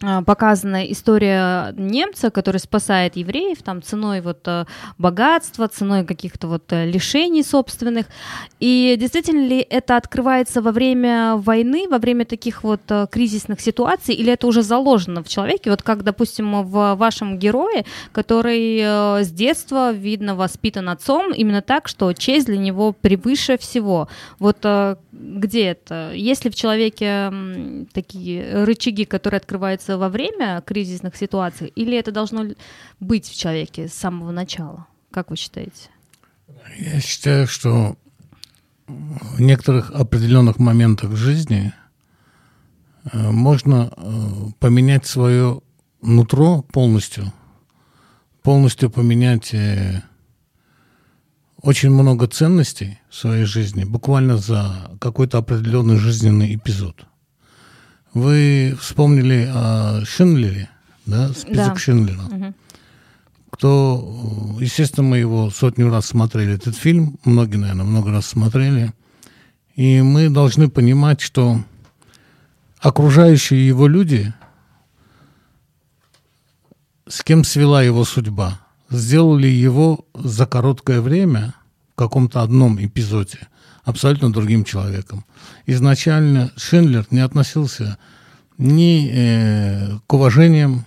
показана 0.00 0.90
история 0.90 1.74
немца, 1.76 2.30
который 2.30 2.58
спасает 2.58 3.16
евреев 3.16 3.62
там 3.62 3.82
ценой 3.82 4.22
вот 4.22 4.40
э, 4.46 4.64
богатства, 4.96 5.68
ценой 5.68 6.06
каких-то 6.06 6.48
вот 6.48 6.72
э, 6.72 6.86
лишений 6.86 7.42
собственных. 7.42 8.06
И 8.60 8.96
действительно 8.98 9.46
ли 9.46 9.60
это 9.60 9.96
открывается 9.96 10.62
во 10.62 10.72
время 10.72 11.36
войны, 11.36 11.86
во 11.88 11.98
время 11.98 12.24
таких 12.24 12.64
вот 12.64 12.80
э, 12.88 13.06
кризисных 13.10 13.60
ситуаций, 13.60 14.14
или 14.14 14.32
это 14.32 14.46
уже 14.46 14.62
заложено 14.62 15.22
в 15.22 15.28
человеке? 15.28 15.70
Вот 15.70 15.82
как, 15.82 16.02
допустим, 16.02 16.62
в 16.62 16.94
вашем 16.94 17.38
герое, 17.38 17.84
который 18.12 18.80
с 18.80 19.30
детства, 19.30 19.92
видно, 19.92 20.34
воспитан 20.34 20.88
отцом 20.88 21.32
именно 21.32 21.60
так, 21.60 21.88
что 21.88 22.12
честь 22.14 22.46
для 22.46 22.58
него 22.58 22.92
превыше 22.92 23.58
всего. 23.58 24.08
Вот 24.38 24.64
где 25.20 25.66
это? 25.66 26.12
Есть 26.14 26.44
ли 26.44 26.50
в 26.50 26.54
человеке 26.54 27.32
такие 27.92 28.64
рычаги, 28.64 29.04
которые 29.04 29.38
открываются 29.38 29.98
во 29.98 30.08
время 30.08 30.62
кризисных 30.66 31.16
ситуаций, 31.16 31.68
или 31.68 31.96
это 31.96 32.12
должно 32.12 32.46
быть 33.00 33.28
в 33.28 33.36
человеке 33.36 33.88
с 33.88 33.94
самого 33.94 34.30
начала? 34.30 34.86
Как 35.10 35.30
вы 35.30 35.36
считаете? 35.36 35.90
Я 36.78 37.00
считаю, 37.00 37.46
что 37.46 37.96
в 38.86 39.40
некоторых 39.40 39.90
определенных 39.90 40.58
моментах 40.58 41.14
жизни 41.16 41.72
э, 43.12 43.30
можно 43.30 43.92
э, 43.96 44.02
поменять 44.58 45.06
свое 45.06 45.60
нутро 46.02 46.62
полностью, 46.62 47.32
полностью 48.42 48.90
поменять 48.90 49.54
э, 49.54 50.02
очень 51.62 51.90
много 51.90 52.26
ценностей 52.26 52.98
в 53.10 53.16
своей 53.16 53.44
жизни 53.44 53.84
буквально 53.84 54.36
за 54.38 54.90
какой-то 55.00 55.38
определенный 55.38 55.96
жизненный 55.96 56.54
эпизод. 56.54 57.04
Вы 58.14 58.76
вспомнили 58.80 59.48
о 59.52 60.04
Шиндлере, 60.04 60.68
да, 61.06 61.28
список 61.28 61.74
да. 61.74 61.76
Шиндлера. 61.76 62.22
Угу. 62.22 62.54
Кто, 63.50 64.56
естественно, 64.60 65.06
мы 65.06 65.18
его 65.18 65.50
сотню 65.50 65.90
раз 65.90 66.06
смотрели, 66.06 66.54
этот 66.54 66.76
фильм, 66.76 67.18
многие, 67.24 67.56
наверное, 67.56 67.84
много 67.84 68.10
раз 68.10 68.26
смотрели, 68.26 68.92
и 69.74 70.00
мы 70.02 70.30
должны 70.30 70.70
понимать, 70.70 71.20
что 71.20 71.62
окружающие 72.78 73.66
его 73.66 73.86
люди, 73.86 74.32
с 77.06 77.22
кем 77.22 77.44
свела 77.44 77.82
его 77.82 78.04
судьба, 78.04 78.60
сделали 78.88 79.46
его 79.46 80.06
за 80.14 80.46
короткое 80.46 81.00
время 81.00 81.54
каком-то 82.00 82.40
одном 82.42 82.82
эпизоде 82.82 83.38
абсолютно 83.84 84.32
другим 84.32 84.64
человеком. 84.64 85.24
Изначально 85.66 86.50
Шиндлер 86.56 87.06
не 87.10 87.20
относился 87.20 87.98
ни 88.56 89.10
э, 89.12 89.98
к 90.06 90.12
уважениям 90.14 90.84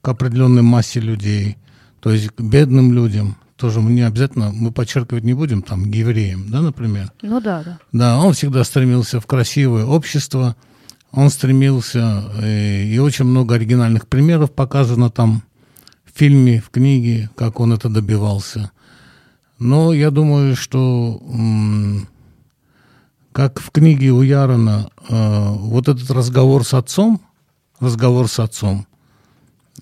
к 0.00 0.08
определенной 0.08 0.62
массе 0.62 1.00
людей, 1.00 1.56
то 2.00 2.10
есть 2.10 2.30
к 2.30 2.40
бедным 2.40 2.92
людям, 2.92 3.36
тоже 3.56 3.80
мы 3.80 3.92
не 3.92 4.02
обязательно, 4.02 4.50
мы 4.52 4.72
подчеркивать 4.72 5.24
не 5.24 5.34
будем, 5.34 5.62
там, 5.62 5.90
к 5.90 5.94
евреям, 5.94 6.50
да, 6.50 6.60
например? 6.60 7.12
Ну 7.22 7.40
да, 7.40 7.62
да. 7.62 7.78
Да, 7.92 8.18
он 8.18 8.34
всегда 8.34 8.64
стремился 8.64 9.20
в 9.20 9.26
красивое 9.26 9.84
общество, 9.84 10.56
он 11.12 11.30
стремился, 11.30 12.24
э, 12.42 12.84
и 12.84 12.98
очень 12.98 13.24
много 13.24 13.54
оригинальных 13.54 14.08
примеров 14.08 14.52
показано 14.52 15.10
там, 15.10 15.42
в 16.04 16.18
фильме, 16.18 16.60
в 16.60 16.70
книге, 16.70 17.30
как 17.36 17.60
он 17.60 17.72
это 17.72 17.88
добивался. 17.88 18.72
Но 19.58 19.92
я 19.92 20.10
думаю, 20.10 20.56
что 20.56 21.20
как 23.34 23.60
в 23.60 23.72
книге 23.72 24.10
у 24.10 24.22
Ярона 24.22 24.90
э, 25.08 25.52
вот 25.56 25.88
этот 25.88 26.08
разговор 26.12 26.64
с 26.64 26.72
отцом, 26.72 27.20
разговор 27.80 28.28
с 28.28 28.38
отцом, 28.38 28.86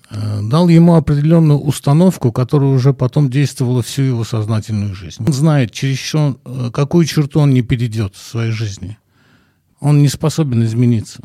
э, 0.09 0.41
дал 0.41 0.69
ему 0.69 0.95
определенную 0.95 1.59
установку, 1.59 2.31
которая 2.31 2.71
уже 2.71 2.93
потом 2.93 3.29
действовала 3.29 3.83
всю 3.83 4.01
его 4.01 4.23
сознательную 4.23 4.95
жизнь. 4.95 5.23
Он 5.23 5.31
знает, 5.31 5.71
через 5.71 5.99
что, 5.99 6.39
э, 6.43 6.71
какую 6.73 7.05
черту 7.05 7.41
он 7.41 7.53
не 7.53 7.61
перейдет 7.61 8.15
в 8.15 8.27
своей 8.27 8.51
жизни. 8.51 8.97
Он 9.79 9.99
не 9.99 10.07
способен 10.07 10.63
измениться. 10.63 11.21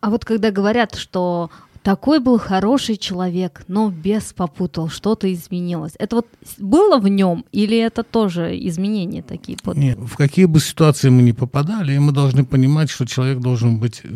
А 0.00 0.10
вот 0.10 0.24
когда 0.24 0.50
говорят, 0.50 0.96
что 0.96 1.50
такой 1.84 2.18
был 2.18 2.38
хороший 2.38 2.96
человек, 2.96 3.62
но 3.68 3.90
без 3.90 4.32
попутал, 4.32 4.88
что-то 4.88 5.32
изменилось. 5.32 5.92
Это 5.98 6.16
вот 6.16 6.26
было 6.58 6.98
в 6.98 7.06
нем 7.08 7.44
или 7.52 7.78
это 7.78 8.02
тоже 8.02 8.58
изменения 8.68 9.22
такие? 9.22 9.58
Нет, 9.74 9.98
в 9.98 10.16
какие 10.16 10.46
бы 10.46 10.60
ситуации 10.60 11.10
мы 11.10 11.22
ни 11.22 11.32
попадали, 11.32 11.98
мы 11.98 12.12
должны 12.12 12.44
понимать, 12.44 12.90
что 12.90 13.04
человек 13.04 13.38
должен 13.40 13.78
быть 13.78 14.00
э, 14.02 14.08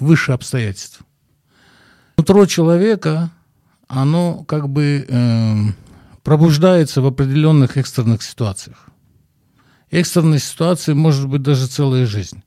выше 0.00 0.32
обстоятельств. 0.32 1.00
Нутро 2.18 2.44
человека, 2.44 3.30
оно 3.88 4.44
как 4.44 4.68
бы 4.68 5.06
э, 5.08 5.56
пробуждается 6.22 7.00
в 7.00 7.06
определенных 7.06 7.78
экстренных 7.78 8.22
ситуациях. 8.22 8.88
Экстренные 9.90 10.38
ситуации 10.38 10.92
может 10.92 11.28
быть 11.28 11.42
даже 11.42 11.66
целая 11.66 12.04
жизнь. 12.04 12.42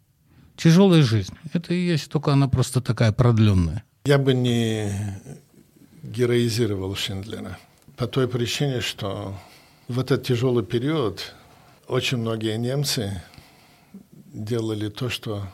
Тяжелая 0.57 1.01
жизнь. 1.01 1.33
Это 1.53 1.73
и 1.73 1.87
есть, 1.87 2.11
только 2.11 2.31
она 2.31 2.47
просто 2.47 2.81
такая 2.81 3.11
продленная. 3.11 3.83
Я 4.05 4.19
бы 4.19 4.35
не 4.35 4.91
героизировал 6.03 6.93
Шиндлера 6.93 7.57
по 7.97 8.05
той 8.05 8.27
причине, 8.27 8.79
что 8.79 9.33
в 9.87 9.99
этот 9.99 10.21
тяжелый 10.21 10.63
период 10.63 11.33
очень 11.87 12.19
многие 12.19 12.55
немцы 12.57 13.23
делали 14.31 14.89
то, 14.89 15.09
что 15.09 15.47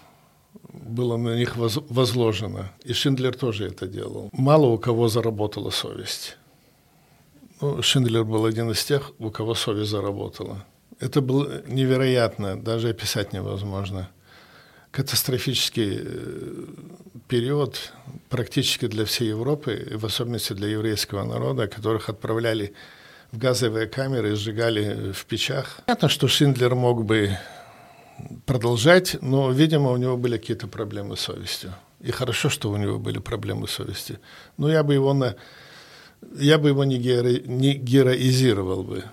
было 0.74 1.16
на 1.16 1.38
них 1.38 1.56
возложено. 1.56 2.74
И 2.84 2.92
Шиндлер 2.92 3.34
тоже 3.36 3.68
это 3.68 3.88
делал. 3.88 4.30
Мало 4.34 4.66
у 4.66 4.78
кого 4.78 5.08
заработала 5.08 5.70
совесть. 5.70 6.38
Ну, 7.62 7.82
Шиндлер 7.82 8.26
был 8.26 8.46
один 8.46 8.72
из 8.72 8.84
тех, 8.84 9.14
у 9.20 9.32
кого 9.32 9.56
совесть 9.56 9.92
заработала. 9.92 10.66
Это 11.00 11.22
было 11.22 11.62
невероятно, 11.68 12.62
даже 12.62 12.90
описать 12.90 13.32
невозможно– 13.32 14.10
катастрофический 14.92 16.00
э, 16.02 16.66
период 17.28 17.94
практически 18.30 18.88
для 18.88 19.06
всей 19.06 19.30
Европы, 19.30 19.88
и 19.92 19.96
в 19.96 20.06
особенности 20.06 20.54
для 20.54 20.68
еврейского 20.68 21.24
народа, 21.24 21.68
которых 21.68 22.10
отправляли 22.10 22.74
в 23.32 23.38
газовые 23.38 23.88
камеры, 23.88 24.36
сжигали 24.36 25.14
в 25.14 25.26
печах. 25.26 25.80
Понятно, 25.86 26.10
что 26.10 26.28
Шиндлер 26.28 26.76
мог 26.76 27.06
бы 27.06 27.38
продолжать, 28.46 29.18
но, 29.22 29.52
видимо, 29.52 29.92
у 29.92 29.98
него 29.98 30.18
были 30.18 30.38
какие-то 30.38 30.68
проблемы 30.68 31.16
с 31.16 31.22
совестью. 31.22 31.74
И 32.02 32.12
хорошо, 32.12 32.50
что 32.50 32.70
у 32.70 32.78
него 32.78 33.00
были 33.00 33.20
проблемы 33.20 33.68
с 33.68 33.72
совестью. 33.72 34.20
Но 34.58 34.70
я 34.70 34.84
бы 34.84 34.94
его, 34.94 35.14
на, 35.14 35.36
я 36.38 36.58
бы 36.58 36.70
его 36.70 36.84
не, 36.84 36.98
геро, 36.98 37.30
не 37.46 37.74
героизировал 37.74 38.84
бы 38.84 39.04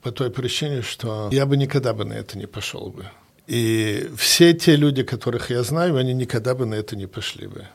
по 0.00 0.10
той 0.10 0.30
причине, 0.30 0.82
что 0.82 1.28
я 1.32 1.46
бы 1.46 1.56
никогда 1.56 1.92
бы 1.92 2.04
на 2.04 2.14
это 2.14 2.38
не 2.38 2.46
пошел 2.46 2.88
бы. 2.90 3.06
И 3.46 4.08
все 4.16 4.52
те 4.52 4.76
люди, 4.76 5.02
которых 5.02 5.50
я 5.50 5.62
знаю, 5.62 5.96
они 5.96 6.14
никогда 6.14 6.54
бы 6.54 6.64
на 6.64 6.74
это 6.74 6.96
не 6.96 7.06
пошли 7.06 7.46
бы. 7.46 7.66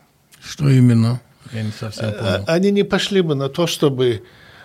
Что 0.42 0.70
именно? 0.70 1.20
Я 1.52 1.64
не 1.64 1.72
совсем 1.72 2.12
понял. 2.14 2.26
А, 2.26 2.44
они 2.48 2.72
не 2.72 2.84
пошли 2.84 3.22
бы 3.22 3.36
на 3.36 3.50
то, 3.50 3.68
чтобы 3.68 4.24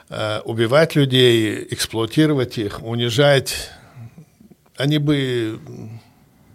э, 0.09 0.41
убивать 0.45 0.95
людей, 0.95 1.67
эксплуатировать 1.71 2.59
их, 2.59 2.83
унижать. 2.83 3.71
Они 4.77 4.99
бы, 4.99 5.59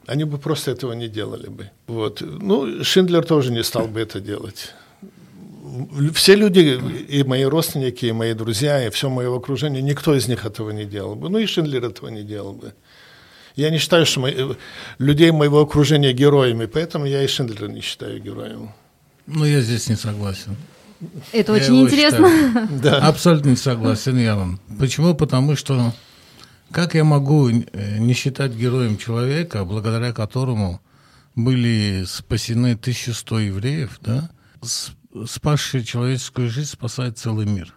они 0.05 0.23
бы 0.23 0.37
просто 0.37 0.71
этого 0.71 0.93
не 0.93 1.07
делали 1.07 1.47
бы. 1.47 1.69
Вот. 1.87 2.21
Ну, 2.21 2.83
Шиндлер 2.83 3.25
тоже 3.25 3.51
не 3.51 3.63
стал 3.63 3.87
бы 3.87 3.99
это 3.99 4.19
делать. 4.19 4.73
Все 6.13 6.35
люди, 6.35 6.79
и 7.09 7.23
мои 7.23 7.43
родственники, 7.43 8.05
и 8.05 8.11
мои 8.11 8.33
друзья, 8.33 8.87
и 8.87 8.89
все 8.89 9.09
мое 9.09 9.35
окружение, 9.35 9.81
никто 9.81 10.15
из 10.15 10.27
них 10.27 10.45
этого 10.45 10.71
не 10.71 10.85
делал 10.85 11.15
бы. 11.15 11.29
Ну 11.29 11.37
и 11.37 11.45
Шиндлер 11.45 11.83
этого 11.83 12.07
не 12.09 12.23
делал 12.23 12.53
бы. 12.53 12.73
Я 13.57 13.71
не 13.71 13.79
считаю 13.79 14.05
что 14.05 14.19
мы, 14.19 14.55
людей 14.99 15.31
моего 15.31 15.61
окружения 15.61 16.13
героями, 16.13 16.67
поэтому 16.67 17.05
я 17.05 17.23
и 17.23 17.27
Шиндлера 17.27 17.67
не 17.67 17.81
считаю 17.81 18.21
героем. 18.21 18.71
Ну, 19.25 19.45
я 19.45 19.61
здесь 19.61 19.89
не 19.89 19.95
согласен. 19.95 20.55
Это 21.31 21.55
я 21.55 21.61
очень 21.61 21.81
интересно. 21.81 22.29
Да. 22.83 22.99
Абсолютно 22.99 23.49
не 23.49 23.55
согласен, 23.55 24.17
я 24.19 24.35
вам. 24.35 24.59
Почему? 24.79 25.15
Потому 25.15 25.55
что 25.55 25.91
как 26.71 26.93
я 26.93 27.03
могу 27.03 27.49
э, 27.49 27.97
не 27.97 28.13
считать 28.13 28.53
героем 28.53 28.97
человека, 28.97 29.65
благодаря 29.65 30.13
которому 30.13 30.79
были 31.35 32.03
спасены 32.07 32.73
1100 32.73 33.39
евреев, 33.39 33.99
да, 34.01 34.29
спасший 35.25 35.83
человеческую 35.83 36.49
жизнь 36.49 36.69
спасает 36.69 37.17
целый 37.17 37.47
мир. 37.47 37.73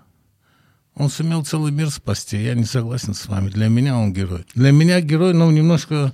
Он 1.01 1.09
сумел 1.09 1.43
целый 1.47 1.73
мир 1.73 1.89
спасти. 1.91 2.37
Я 2.37 2.53
не 2.53 2.65
согласен 2.65 3.15
с 3.15 3.27
вами. 3.27 3.49
Для 3.49 3.69
меня 3.69 3.97
он 3.97 4.13
герой. 4.13 4.45
Для 4.55 4.71
меня 4.71 5.01
герой, 5.01 5.33
но 5.33 5.51
немножко 5.51 6.13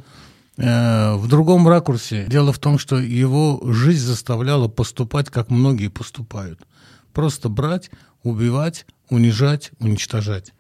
э, 0.59 1.15
в 1.17 1.27
другом 1.27 1.67
ракурсе. 1.67 2.27
Дело 2.29 2.53
в 2.53 2.61
том, 2.61 2.79
что 2.79 2.97
его 2.97 3.61
жизнь 3.65 4.07
заставляла 4.07 4.69
поступать, 4.69 5.29
как 5.29 5.51
многие 5.51 5.89
поступают. 5.89 6.61
Просто 7.13 7.49
брать, 7.49 7.91
убивать, 8.23 8.87
унижать, 9.11 9.73
уничтожать. 9.81 10.53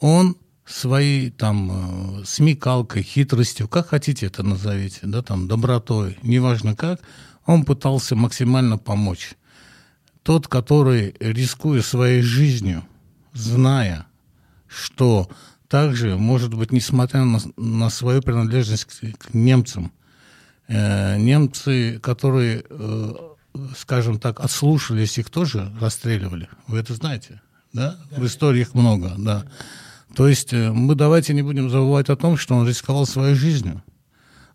Он 0.00 0.38
своей 0.64 1.30
там 1.30 2.20
э, 2.20 2.24
смекалкой, 2.24 3.02
хитростью, 3.02 3.68
как 3.68 3.88
хотите 3.88 4.24
это 4.24 4.42
назовите, 4.42 5.00
да, 5.02 5.20
там, 5.20 5.46
добротой, 5.46 6.16
неважно 6.22 6.74
как, 6.74 7.02
он 7.44 7.66
пытался 7.66 8.16
максимально 8.16 8.78
помочь. 8.78 9.34
Тот, 10.22 10.48
который, 10.48 11.14
рискуя 11.20 11.82
своей 11.82 12.22
жизнью, 12.22 12.86
зная, 13.32 14.06
что 14.68 15.28
также, 15.68 16.16
может 16.16 16.52
быть, 16.54 16.72
несмотря 16.72 17.24
на, 17.24 17.38
на 17.56 17.90
свою 17.90 18.20
принадлежность 18.20 18.84
к, 18.84 18.90
к 19.18 19.34
немцам, 19.34 19.92
э, 20.68 21.16
немцы, 21.18 21.98
которые, 22.02 22.64
э, 22.68 23.14
скажем 23.76 24.18
так, 24.18 24.40
отслушались, 24.40 25.18
их 25.18 25.30
тоже 25.30 25.72
расстреливали. 25.80 26.48
Вы 26.66 26.78
это 26.78 26.94
знаете, 26.94 27.40
да? 27.72 27.96
В 28.16 28.26
историях 28.26 28.74
много, 28.74 29.14
да. 29.16 29.44
То 30.14 30.28
есть 30.28 30.52
э, 30.52 30.72
мы 30.72 30.94
давайте 30.94 31.32
не 31.32 31.42
будем 31.42 31.70
забывать 31.70 32.10
о 32.10 32.16
том, 32.16 32.36
что 32.36 32.54
он 32.54 32.68
рисковал 32.68 33.06
своей 33.06 33.34
жизнью 33.34 33.82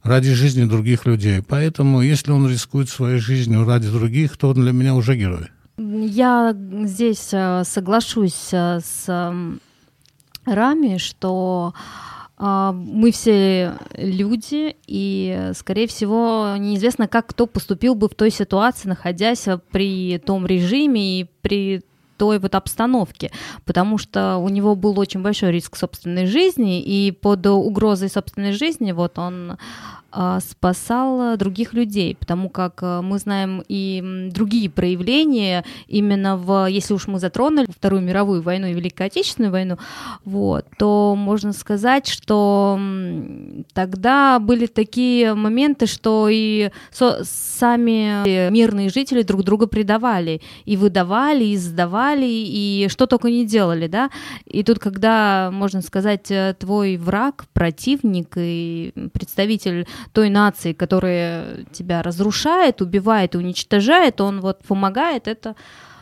ради 0.03 0.33
жизни 0.33 0.65
других 0.65 1.05
людей. 1.05 1.41
Поэтому, 1.41 2.01
если 2.01 2.31
он 2.31 2.47
рискует 2.47 2.89
своей 2.89 3.19
жизнью 3.19 3.65
ради 3.65 3.89
других, 3.89 4.37
то 4.37 4.49
он 4.49 4.61
для 4.61 4.71
меня 4.71 4.93
уже 4.93 5.15
герой. 5.15 5.47
Я 5.77 6.55
здесь 6.85 7.29
э, 7.33 7.63
соглашусь 7.63 8.49
э, 8.51 8.79
с 8.79 9.33
Рами, 10.45 10.97
что 10.97 11.73
мы 12.39 13.11
все 13.11 13.73
люди, 13.95 14.75
и, 14.85 15.51
скорее 15.55 15.87
всего, 15.87 16.53
неизвестно, 16.55 17.07
как 17.07 17.25
кто 17.25 17.47
поступил 17.47 17.95
бы 17.95 18.07
в 18.07 18.13
той 18.13 18.29
ситуации, 18.29 18.87
находясь 18.87 19.47
при 19.71 20.19
том 20.19 20.45
режиме 20.45 21.21
и 21.21 21.27
при 21.41 21.81
той 22.17 22.37
вот 22.37 22.53
обстановке, 22.53 23.31
потому 23.65 23.97
что 23.97 24.37
у 24.37 24.49
него 24.49 24.75
был 24.75 24.99
очень 24.99 25.21
большой 25.23 25.51
риск 25.51 25.77
собственной 25.77 26.27
жизни, 26.27 26.79
и 26.81 27.11
под 27.11 27.45
угрозой 27.47 28.09
собственной 28.09 28.51
жизни 28.51 28.91
вот 28.91 29.17
он 29.17 29.57
спасал 30.39 31.37
других 31.37 31.73
людей, 31.73 32.15
потому 32.15 32.49
как 32.49 32.79
а, 32.81 33.01
мы 33.01 33.19
знаем 33.19 33.63
и 33.67 34.29
другие 34.31 34.69
проявления 34.69 35.65
именно 35.87 36.37
в, 36.37 36.67
если 36.69 36.93
уж 36.93 37.07
мы 37.07 37.19
затронули 37.19 37.67
Вторую 37.69 38.01
мировую 38.01 38.41
войну 38.41 38.67
и 38.67 38.73
Великую 38.73 39.07
Отечественную 39.07 39.51
войну, 39.51 39.77
вот, 40.23 40.65
то 40.77 41.15
можно 41.17 41.53
сказать, 41.53 42.07
что 42.07 42.79
тогда 43.73 44.39
были 44.39 44.65
такие 44.65 45.33
моменты, 45.33 45.87
что 45.87 46.27
и 46.29 46.71
со, 46.91 47.23
сами 47.23 48.49
мирные 48.49 48.89
жители 48.89 49.23
друг 49.23 49.43
друга 49.43 49.67
предавали, 49.67 50.41
и 50.65 50.77
выдавали, 50.77 51.43
и 51.43 51.57
сдавали, 51.57 52.25
и 52.27 52.87
что 52.89 53.07
только 53.07 53.29
не 53.29 53.45
делали, 53.45 53.87
да, 53.87 54.09
и 54.45 54.63
тут, 54.63 54.79
когда, 54.79 55.49
можно 55.51 55.81
сказать, 55.81 56.31
твой 56.59 56.97
враг, 56.97 57.45
противник 57.53 58.33
и 58.37 58.93
представитель 59.13 59.85
той 60.11 60.29
нации, 60.29 60.73
которая 60.73 61.65
тебя 61.71 62.01
разрушает, 62.01 62.81
убивает 62.81 63.35
уничтожает, 63.35 64.21
он 64.21 64.41
вот 64.41 64.63
помогает, 64.63 65.27
это 65.27 65.55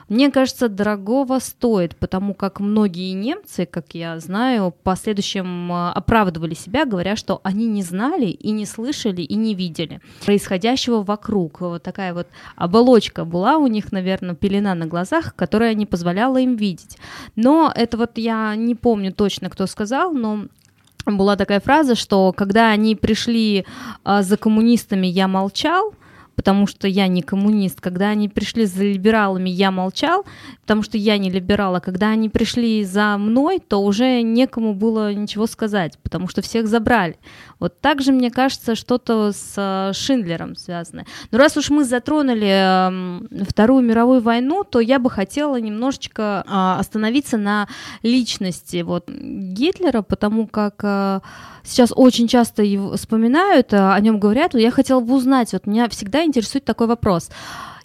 мне 0.08 0.30
кажется, 0.30 0.70
дорогого 0.70 1.40
стоит, 1.40 1.96
потому 1.96 2.36
как 2.36 2.60
многие 2.60 3.12
немцы, 3.14 3.66
как 3.66 3.96
я 3.96 4.20
знаю, 4.20 4.68
в 4.68 4.84
последующем 4.84 5.72
а, 5.72 5.92
оправдывали 5.94 6.54
себя, 6.54 6.86
говоря, 6.86 7.16
что 7.16 7.42
они 7.44 7.66
не 7.66 7.82
знали 7.82 8.28
и 8.28 8.52
не 8.52 8.68
слышали 8.68 9.24
и 9.24 9.36
не 9.36 9.56
видели 9.56 10.02
происходящего 10.24 11.02
вокруг. 11.02 11.62
Вот 11.62 11.82
такая 11.82 12.14
вот 12.14 12.28
оболочка 12.56 13.26
была 13.26 13.58
у 13.58 13.66
них, 13.66 13.92
наверное, 13.92 14.36
пелена 14.36 14.76
на 14.76 14.86
глазах, 14.86 15.36
которая 15.36 15.74
не 15.74 15.88
позволяла 15.88 16.38
им 16.38 16.56
видеть. 16.56 16.98
Но 17.36 17.74
это 17.76 17.98
вот 17.98 18.20
я 18.20 18.56
не 18.56 18.76
помню 18.76 19.12
точно, 19.12 19.50
кто 19.50 19.66
сказал, 19.66 20.14
но 20.14 20.46
была 21.06 21.36
такая 21.36 21.60
фраза, 21.60 21.96
что 21.96 22.34
когда 22.34 22.70
они 22.70 22.96
пришли 22.96 23.66
а, 24.04 24.24
за 24.24 24.38
коммунистами, 24.38 25.08
я 25.08 25.28
молчал, 25.28 25.94
потому 26.36 26.68
что 26.68 26.88
я 26.88 27.08
не 27.08 27.22
коммунист. 27.22 27.82
Когда 27.82 28.10
они 28.10 28.30
пришли 28.30 28.66
за 28.66 28.84
либералами, 28.84 29.50
я 29.50 29.72
молчал, 29.72 30.26
потому 30.62 30.84
что 30.84 30.98
я 30.98 31.18
не 31.18 31.30
либерал. 31.30 31.76
А 31.76 31.80
когда 31.80 32.10
они 32.10 32.30
пришли 32.30 32.84
за 32.84 33.18
мной, 33.18 33.60
то 33.60 33.82
уже 33.82 34.22
некому 34.22 34.74
было 34.74 35.14
ничего 35.14 35.48
сказать, 35.48 35.98
потому 36.04 36.28
что 36.28 36.42
всех 36.42 36.68
забрали. 36.68 37.18
Вот 37.60 37.80
так 37.80 38.02
же, 38.02 38.12
мне 38.12 38.32
кажется, 38.32 38.76
что-то 38.76 39.32
с 39.32 39.54
э, 39.56 39.94
Шиндлером 39.94 40.56
связано. 40.56 41.06
Но 41.32 41.38
раз 41.38 41.56
уж 41.58 41.70
мы 41.70 41.86
затронули 41.86 42.48
эм, 42.48 43.28
Вторую 43.48 43.84
мировую 43.84 44.22
войну, 44.22 44.64
то 44.64 44.80
я 44.80 45.00
бы 45.00 45.10
хотела 45.10 45.60
немножечко 45.60 46.44
а, 46.48 46.80
остановиться 46.80 47.38
на 47.38 47.68
личности 48.04 48.82
вот 48.82 49.10
Гитлера, 49.10 50.02
потому 50.02 50.48
как 50.48 50.76
э, 50.84 51.20
сейчас 51.64 51.92
очень 51.96 52.28
часто 52.28 52.64
его 52.64 52.96
вспоминают, 52.98 53.74
э, 53.74 53.78
о 53.78 54.00
нем 54.00 54.20
говорят. 54.20 54.54
Я 54.54 54.72
хотела 54.72 55.00
бы 55.00 55.16
узнать, 55.16 55.54
вот 55.54 55.66
меня 55.66 55.88
всегда 55.90 56.24
интересует 56.24 56.66
такой 56.66 56.88
вопрос. 56.88 57.30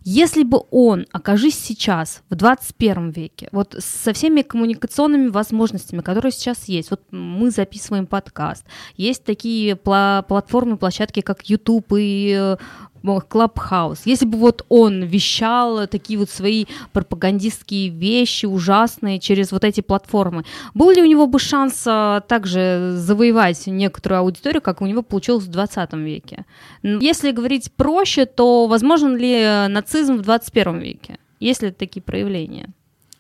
Если 0.03 0.45
бы 0.45 0.63
он, 0.71 1.07
окажись 1.13 1.59
сейчас, 1.59 2.23
в 2.31 2.35
21 2.35 3.11
веке, 3.11 3.49
вот 3.53 3.77
со 3.79 4.13
всеми 4.15 4.43
коммуникационными 4.43 5.29
возможностями, 5.29 6.01
которые 6.01 6.33
сейчас 6.33 6.65
есть, 6.65 6.91
вот 6.91 7.03
мы 7.11 7.51
записываем 7.51 8.07
подкаст, 8.07 8.65
есть 8.97 9.25
такие 9.25 9.77
платформы, 9.77 10.79
площадки, 10.79 11.21
как 11.21 11.51
YouTube 11.51 11.93
и 11.99 12.35
э, 12.35 12.57
Клабхаус. 13.03 14.03
Если 14.05 14.27
бы 14.27 14.39
вот 14.39 14.65
он 14.69 15.05
вещал 15.05 15.87
такие 15.87 16.19
вот 16.19 16.31
свои 16.31 16.67
пропагандистские 16.93 17.89
вещи 17.89 18.47
ужасные 18.47 19.19
через 19.19 19.53
вот 19.53 19.65
эти 19.65 19.81
платформы, 19.81 20.45
был 20.75 20.91
ли 20.91 21.03
у 21.03 21.07
него 21.07 21.27
бы 21.27 21.39
шанс 21.39 21.85
а, 21.87 22.21
также 22.21 22.93
завоевать 22.97 23.67
некоторую 23.67 24.21
аудиторию, 24.21 24.63
как 24.63 24.81
у 24.83 24.87
него 24.87 25.03
получилось 25.03 25.45
в 25.45 25.49
20 25.49 25.93
веке? 25.95 26.45
Если 26.83 27.31
говорить 27.31 27.73
проще, 27.73 28.27
то 28.27 28.67
возможен 28.67 29.17
ли 29.17 29.67
нацизм 29.69 30.17
в 30.17 30.23
21 30.23 30.79
веке? 30.79 31.19
Есть 31.41 31.63
ли 31.63 31.71
такие 31.71 32.03
проявления? 32.03 32.69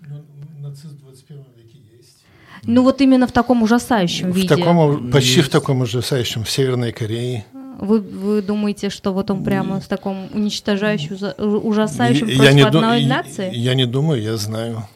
Ну, 0.00 0.22
нацизм 0.60 0.98
в 0.98 1.00
21 1.00 1.44
веке 1.56 1.78
есть. 1.96 2.18
Ну 2.64 2.82
вот 2.82 3.00
именно 3.00 3.26
в 3.26 3.32
таком 3.32 3.62
ужасающем 3.62 4.30
в 4.30 4.36
виде. 4.36 4.48
Таком, 4.48 5.10
почти 5.10 5.36
есть. 5.36 5.48
в 5.48 5.50
таком 5.50 5.80
ужасающем, 5.80 6.44
в 6.44 6.50
Северной 6.50 6.92
Корее. 6.92 7.46
Вы, 7.80 8.00
вы 8.00 8.42
думаете, 8.42 8.90
что 8.90 9.12
вот 9.12 9.30
он 9.30 9.42
прямо 9.42 9.80
в 9.80 9.88
таком 9.88 10.28
уничтожающем, 10.34 11.16
ужасающем 11.38 12.28
я, 12.28 12.36
против 12.36 12.56
я 12.56 12.66
одной 12.66 13.02
ду- 13.02 13.08
нации? 13.08 13.56
Я 13.56 13.74
не 13.74 13.86
думаю, 13.86 14.22
я 14.22 14.36
знаю. 14.36 14.86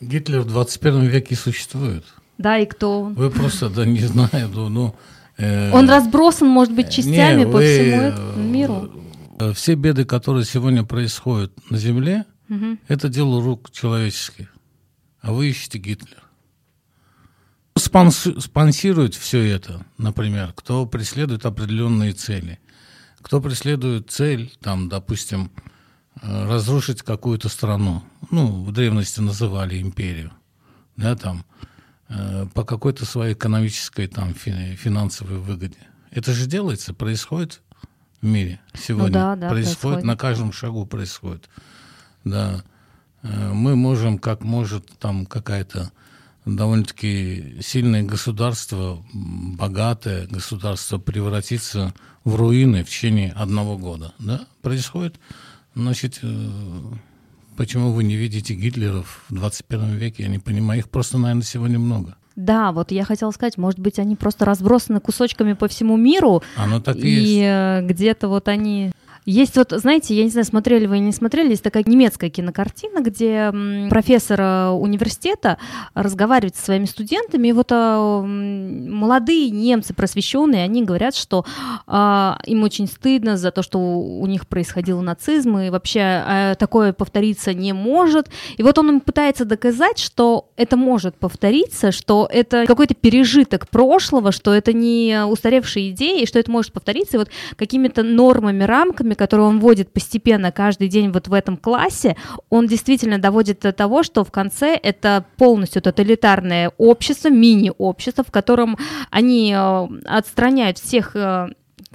Гитлер 0.00 0.40
в 0.40 0.46
21 0.46 1.04
веке 1.06 1.36
существует. 1.36 2.04
Да, 2.38 2.56
и 2.56 2.64
кто 2.64 3.02
он? 3.02 3.14
Вы 3.14 3.30
просто, 3.30 3.68
да, 3.68 3.84
не 3.84 4.00
знаю, 4.00 4.48
ну... 4.48 4.94
Э, 5.36 5.70
он 5.72 5.88
разбросан, 5.88 6.48
может 6.48 6.74
быть, 6.74 6.90
частями 6.90 7.40
не, 7.40 7.44
по 7.44 7.58
вы, 7.58 7.64
всему 7.64 8.02
этому 8.02 8.42
миру? 8.42 8.90
Э, 9.38 9.52
все 9.52 9.74
беды, 9.74 10.04
которые 10.04 10.44
сегодня 10.44 10.84
происходят 10.84 11.52
на 11.68 11.76
Земле, 11.76 12.24
угу. 12.48 12.78
это 12.88 13.08
дело 13.08 13.42
рук 13.42 13.70
человеческих. 13.70 14.54
А 15.20 15.32
вы 15.32 15.50
ищете 15.50 15.78
Гитлера 15.78 16.27
спонсирует 17.78 19.14
все 19.14 19.42
это, 19.42 19.84
например, 19.96 20.52
кто 20.54 20.86
преследует 20.86 21.46
определенные 21.46 22.12
цели, 22.12 22.58
кто 23.20 23.40
преследует 23.40 24.10
цель, 24.10 24.52
там, 24.60 24.88
допустим, 24.88 25.50
э, 26.20 26.46
разрушить 26.46 27.02
какую-то 27.02 27.48
страну, 27.48 28.02
ну, 28.30 28.64
в 28.64 28.72
древности 28.72 29.20
называли 29.20 29.80
империю, 29.80 30.32
да, 30.96 31.16
там, 31.16 31.44
э, 32.08 32.46
по 32.54 32.64
какой-то 32.64 33.04
своей 33.04 33.34
экономической, 33.34 34.06
там, 34.06 34.34
финансовой 34.34 35.38
выгоде. 35.38 35.78
Это 36.10 36.32
же 36.32 36.46
делается, 36.46 36.94
происходит 36.94 37.62
в 38.20 38.26
мире 38.26 38.60
сегодня. 38.74 39.06
Ну, 39.06 39.12
да, 39.12 39.36
да, 39.36 39.48
происходит, 39.48 39.80
происходит, 39.80 40.04
на 40.04 40.16
каждом 40.16 40.52
шагу 40.52 40.86
происходит. 40.86 41.48
Да. 42.24 42.62
Э, 43.22 43.52
мы 43.52 43.76
можем, 43.76 44.18
как 44.18 44.42
может 44.42 44.86
там 44.98 45.26
какая-то 45.26 45.92
довольно-таки 46.56 47.58
сильное 47.60 48.02
государство, 48.02 49.04
богатое 49.12 50.26
государство 50.26 50.98
превратиться 50.98 51.94
в 52.24 52.36
руины 52.36 52.84
в 52.84 52.88
течение 52.88 53.32
одного 53.32 53.76
года. 53.76 54.12
Да? 54.18 54.46
Происходит, 54.62 55.16
значит, 55.74 56.20
э, 56.22 56.50
почему 57.56 57.92
вы 57.92 58.04
не 58.04 58.16
видите 58.16 58.54
Гитлеров 58.54 59.24
в 59.28 59.34
21 59.34 59.96
веке, 59.96 60.24
я 60.24 60.28
не 60.28 60.38
понимаю, 60.38 60.80
их 60.80 60.90
просто, 60.90 61.18
наверное, 61.18 61.42
сегодня 61.42 61.78
много. 61.78 62.16
Да, 62.36 62.70
вот 62.70 62.92
я 62.92 63.04
хотела 63.04 63.32
сказать, 63.32 63.58
может 63.58 63.80
быть, 63.80 63.98
они 63.98 64.14
просто 64.14 64.44
разбросаны 64.44 65.00
кусочками 65.00 65.54
по 65.54 65.66
всему 65.66 65.96
миру. 65.96 66.42
Оно 66.56 66.80
так 66.80 66.96
и, 66.96 67.00
и 67.00 67.10
есть. 67.10 67.38
Э, 67.42 67.80
где-то 67.82 68.28
вот 68.28 68.46
они 68.46 68.92
Есть 69.28 69.58
вот, 69.58 69.72
знаете, 69.72 70.14
я 70.14 70.24
не 70.24 70.30
знаю, 70.30 70.46
смотрели 70.46 70.86
вы 70.86 70.96
или 70.96 71.04
не 71.04 71.12
смотрели, 71.12 71.50
есть 71.50 71.62
такая 71.62 71.84
немецкая 71.86 72.30
кинокартина, 72.30 73.00
где 73.00 73.52
профессор 73.90 74.40
э, 74.40 74.68
университета 74.70 75.58
разговаривает 75.92 76.56
со 76.56 76.64
своими 76.64 76.86
студентами, 76.86 77.48
и 77.48 77.52
вот 77.52 77.70
э, 77.70 78.22
молодые 78.22 79.50
немцы 79.50 79.92
просвещенные, 79.92 80.64
они 80.64 80.82
говорят, 80.82 81.14
что 81.14 81.44
э, 81.86 82.30
им 82.46 82.62
очень 82.62 82.86
стыдно 82.86 83.36
за 83.36 83.50
то, 83.50 83.62
что 83.62 83.78
у 83.78 84.26
них 84.26 84.48
происходил 84.48 85.02
нацизм, 85.02 85.58
и 85.58 85.68
вообще 85.68 86.24
э, 86.26 86.54
такое 86.58 86.94
повториться 86.94 87.52
не 87.52 87.74
может. 87.74 88.30
И 88.56 88.62
вот 88.62 88.78
он 88.78 88.88
им 88.88 89.00
пытается 89.00 89.44
доказать, 89.44 89.98
что 89.98 90.48
это 90.56 90.78
может 90.78 91.16
повториться, 91.16 91.92
что 91.92 92.26
это 92.32 92.64
какой-то 92.64 92.94
пережиток 92.94 93.68
прошлого, 93.68 94.32
что 94.32 94.54
это 94.54 94.72
не 94.72 95.22
устаревшие 95.26 95.90
идеи, 95.90 96.24
что 96.24 96.38
это 96.38 96.50
может 96.50 96.72
повториться, 96.72 97.18
и 97.18 97.18
вот 97.18 97.28
какими-то 97.56 98.02
нормами, 98.02 98.64
рамками, 98.64 99.17
которые 99.18 99.46
он 99.46 99.60
вводит 99.60 99.92
постепенно 99.92 100.50
каждый 100.52 100.88
день 100.88 101.10
вот 101.10 101.28
в 101.28 101.34
этом 101.34 101.56
классе, 101.56 102.16
он 102.48 102.66
действительно 102.66 103.18
доводит 103.18 103.60
до 103.60 103.72
того, 103.72 104.02
что 104.02 104.24
в 104.24 104.30
конце 104.30 104.74
это 104.74 105.24
полностью 105.36 105.82
тоталитарное 105.82 106.72
общество, 106.78 107.28
мини-общество, 107.28 108.24
в 108.24 108.30
котором 108.30 108.78
они 109.10 109.52
э, 109.54 109.88
отстраняют 110.06 110.78
всех 110.78 111.14
э, 111.14 111.48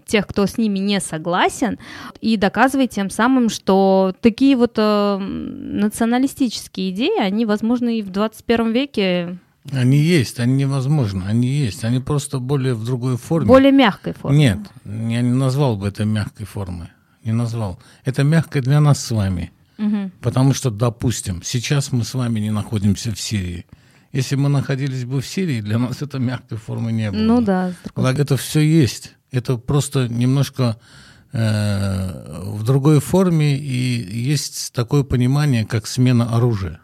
тех, 0.06 0.28
кто 0.28 0.46
с 0.46 0.58
ними 0.58 0.80
не 0.80 1.00
согласен, 1.00 1.80
и 2.22 2.38
доказывает 2.38 2.92
тем 2.92 3.10
самым, 3.10 3.50
что 3.50 4.14
такие 4.22 4.56
вот 4.56 4.74
э, 4.78 5.18
националистические 5.18 6.92
идеи, 6.92 7.20
они, 7.20 7.46
возможно, 7.46 7.90
и 7.90 8.02
в 8.02 8.10
21 8.12 8.72
веке 8.72 9.38
они 9.72 9.98
есть, 9.98 10.42
они 10.42 10.56
невозможны, 10.56 11.24
они 11.26 11.48
есть, 11.48 11.86
они 11.86 12.00
просто 12.00 12.40
более 12.40 12.74
в 12.74 12.84
другой 12.84 13.16
форме. 13.16 13.48
Более 13.48 13.72
мягкой 13.72 14.14
форме. 14.14 14.38
Нет, 14.38 14.60
я 14.84 15.22
не 15.22 15.34
назвал 15.34 15.78
бы 15.78 15.88
это 15.88 16.04
мягкой 16.04 16.46
формой 16.46 16.90
не 17.24 17.32
назвал. 17.32 17.80
Это 18.06 18.24
мягко 18.24 18.62
для 18.62 18.80
нас 18.80 19.04
с 19.04 19.12
вами. 19.12 19.52
Угу. 19.78 20.12
Потому 20.22 20.54
что, 20.54 20.70
допустим, 20.70 21.42
сейчас 21.44 21.92
мы 21.92 22.04
с 22.04 22.14
вами 22.14 22.40
не 22.40 22.52
находимся 22.52 23.12
в 23.12 23.20
Сирии. 23.20 23.66
Если 24.12 24.36
мы 24.36 24.50
находились 24.50 25.06
бы 25.06 25.22
в 25.22 25.28
Сирии, 25.28 25.62
для 25.62 25.80
нас 25.80 26.02
это 26.02 26.20
мягкой 26.20 26.58
формы 26.58 26.92
не 26.92 27.12
было. 27.12 27.20
Ну 27.20 27.42
да. 27.42 27.74
Это 27.96 28.38
все 28.38 28.60
есть. 28.60 29.16
Это 29.32 29.58
просто 29.58 30.08
немножко 30.08 30.78
э, 31.32 32.42
в 32.46 32.64
другой 32.64 33.00
форме, 33.00 33.58
и 33.58 34.22
есть 34.22 34.72
такое 34.74 35.04
понимание, 35.04 35.66
как 35.66 35.88
смена 35.88 36.36
оружия. 36.36 36.80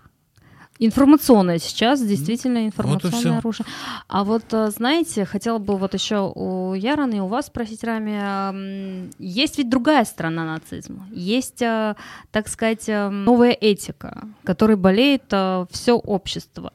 Информационное 0.81 1.59
сейчас, 1.59 2.01
действительно 2.01 2.65
информационное 2.65 3.33
вот 3.33 3.39
оружие. 3.39 3.65
А 4.07 4.23
вот, 4.23 4.45
э, 4.53 4.71
знаете, 4.71 5.25
хотела 5.25 5.57
бы 5.57 5.77
вот 5.77 5.93
еще 5.93 6.31
у 6.33 6.73
Яраны 6.73 7.15
и 7.15 7.19
у 7.19 7.27
вас 7.27 7.47
спросить, 7.47 7.83
Рами, 7.83 9.09
есть 9.19 9.57
ведь 9.57 9.69
другая 9.69 10.05
сторона 10.05 10.45
нацизма, 10.45 11.05
есть, 11.11 11.61
э, 11.61 11.95
так 12.31 12.47
сказать, 12.47 12.87
э, 12.87 13.09
новая 13.09 13.51
этика, 13.51 14.23
которой 14.45 14.77
болеет 14.77 15.25
все 15.69 15.93
общество 15.93 16.71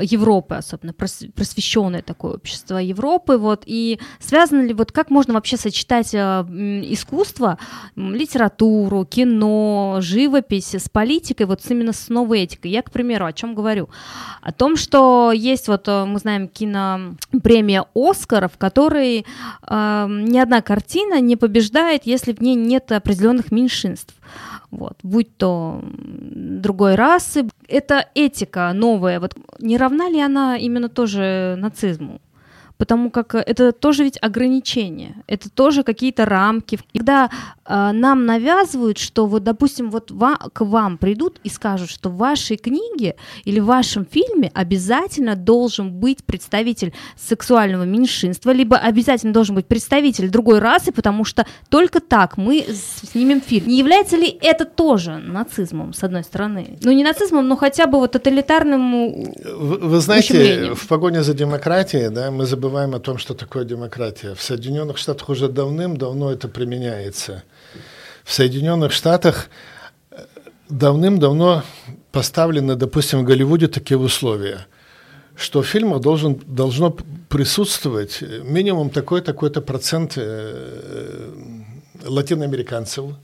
Европы, 0.00 0.54
особенно 0.54 0.92
просвещенное 0.92 2.02
такое 2.02 2.34
общество 2.34 2.78
Европы, 2.78 3.36
вот, 3.36 3.64
и 3.66 3.98
связано 4.20 4.62
ли, 4.62 4.72
вот 4.72 4.92
как 4.92 5.10
можно 5.10 5.34
вообще 5.34 5.56
сочетать 5.56 6.14
искусство, 6.14 7.58
литературу, 7.96 9.04
кино, 9.04 9.98
живопись 10.00 10.74
с 10.74 10.88
политикой, 10.88 11.46
вот 11.46 11.60
именно 11.68 11.92
с 11.92 12.08
новой 12.08 12.42
этикой? 12.44 12.70
Я, 12.70 12.82
к 12.82 12.90
примеру, 12.90 13.26
о 13.26 13.32
чем 13.32 13.54
говорю? 13.54 13.88
О 14.42 14.52
том, 14.52 14.76
что 14.76 15.32
есть 15.32 15.68
вот, 15.68 15.88
э, 15.88 16.04
мы 16.04 16.18
знаем, 16.18 16.48
кинопремия 16.48 17.84
«Оскар», 17.94 18.48
в 18.48 18.58
которой 18.58 19.24
э, 19.66 20.06
ни 20.08 20.38
одна 20.38 20.62
картина 20.62 21.20
не 21.20 21.36
побеждает, 21.36 22.02
если 22.04 22.32
в 22.32 22.40
ней 22.40 22.54
нет 22.54 22.92
определенных 22.92 23.50
меньшинств. 23.50 24.14
Вот, 24.70 24.98
будь 25.02 25.36
то 25.36 25.82
другой 25.82 26.94
расы. 26.94 27.48
Это 27.68 28.08
этика 28.14 28.72
новая. 28.72 29.20
Вот 29.20 29.34
не 29.58 29.76
равна 29.76 30.08
ли 30.08 30.20
она 30.20 30.56
именно 30.56 30.88
тоже 30.88 31.56
нацизму? 31.58 32.20
потому 32.80 33.10
как 33.10 33.34
это 33.34 33.72
тоже 33.72 34.04
ведь 34.04 34.18
ограничения, 34.22 35.22
это 35.26 35.50
тоже 35.50 35.82
какие-то 35.82 36.24
рамки. 36.24 36.78
Когда 36.94 37.28
нам 37.70 38.26
навязывают, 38.26 38.98
что 38.98 39.26
вот, 39.26 39.44
допустим, 39.44 39.90
вот 39.90 40.10
ва- 40.10 40.38
к 40.52 40.64
вам 40.64 40.98
придут 40.98 41.38
и 41.44 41.48
скажут, 41.48 41.88
что 41.90 42.10
в 42.10 42.16
вашей 42.16 42.56
книге 42.56 43.14
или 43.44 43.60
в 43.60 43.66
вашем 43.66 44.04
фильме 44.04 44.50
обязательно 44.54 45.36
должен 45.36 45.92
быть 45.92 46.24
представитель 46.24 46.92
сексуального 47.16 47.84
меньшинства, 47.84 48.50
либо 48.50 48.76
обязательно 48.76 49.32
должен 49.32 49.54
быть 49.54 49.66
представитель 49.66 50.30
другой 50.30 50.58
расы, 50.58 50.90
потому 50.92 51.24
что 51.24 51.46
только 51.68 52.00
так 52.00 52.36
мы 52.36 52.66
снимем 53.12 53.40
фильм. 53.40 53.68
Не 53.68 53.78
является 53.78 54.16
ли 54.16 54.38
это 54.42 54.64
тоже 54.64 55.18
нацизмом, 55.18 55.92
с 55.92 56.02
одной 56.02 56.24
стороны? 56.24 56.78
Ну, 56.82 56.92
не 56.92 57.04
нацизмом, 57.04 57.46
но 57.46 57.56
хотя 57.56 57.86
бы 57.86 57.98
вот 57.98 58.12
тоталитарным 58.12 59.24
Вы, 59.44 59.78
вы 59.78 60.00
знаете, 60.00 60.74
в 60.74 60.88
погоне 60.88 61.22
за 61.22 61.34
демократией, 61.34 62.10
да, 62.10 62.30
мы 62.30 62.46
забываем 62.46 62.94
о 62.94 62.98
том, 62.98 63.18
что 63.18 63.34
такое 63.34 63.64
демократия. 63.64 64.34
В 64.34 64.42
Соединенных 64.42 64.98
Штатах 64.98 65.28
уже 65.28 65.48
давным-давно 65.48 66.32
это 66.32 66.48
применяется. 66.48 67.42
В 68.30 68.32
Соединенных 68.32 68.92
Штатах 68.92 69.50
э, 70.12 70.18
давным-давно 70.68 71.64
поставлены, 72.12 72.76
допустим, 72.76 73.22
в 73.22 73.24
Голливуде 73.24 73.66
такие 73.66 73.98
условия, 73.98 74.68
что 75.34 75.62
в 75.62 75.66
фильмах 75.66 76.00
должен, 76.00 76.40
должно 76.46 76.96
присутствовать 77.28 78.22
минимум 78.44 78.90
такой-такой-то 78.90 79.60
процент 79.62 80.12
э, 80.14 81.28
латиноамериканцев, 82.06 83.16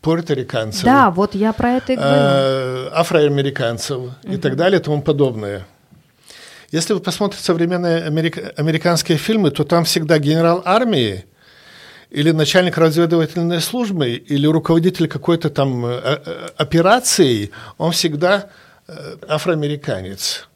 пуэрториканцев. 0.00 0.84
Да, 0.84 1.10
вот 1.10 1.34
я 1.34 1.52
про 1.52 1.72
это 1.78 1.94
и 1.94 1.96
говорю. 1.96 2.14
Э, 2.14 2.90
афроамериканцев 2.92 3.98
угу. 3.98 4.32
и 4.32 4.36
так 4.36 4.54
далее 4.54 4.78
и 4.78 4.82
тому 4.82 5.02
подобное. 5.02 5.66
Если 6.70 6.94
вы 6.94 7.00
посмотрите 7.00 7.42
современные 7.42 8.04
америк... 8.04 8.38
американские 8.56 9.18
фильмы, 9.18 9.50
то 9.50 9.64
там 9.64 9.82
всегда 9.82 10.20
генерал 10.20 10.62
армии 10.64 11.24
или 12.10 12.30
начальник 12.30 12.78
разведывательной 12.78 13.60
службы, 13.60 14.10
или 14.10 14.46
руководитель 14.46 15.08
какой-то 15.08 15.50
там 15.50 15.84
э, 15.86 16.00
э, 16.02 16.48
операции, 16.56 17.50
он 17.78 17.92
всегда 17.92 18.48
э, 18.86 19.16
афроамериканец. 19.28 20.48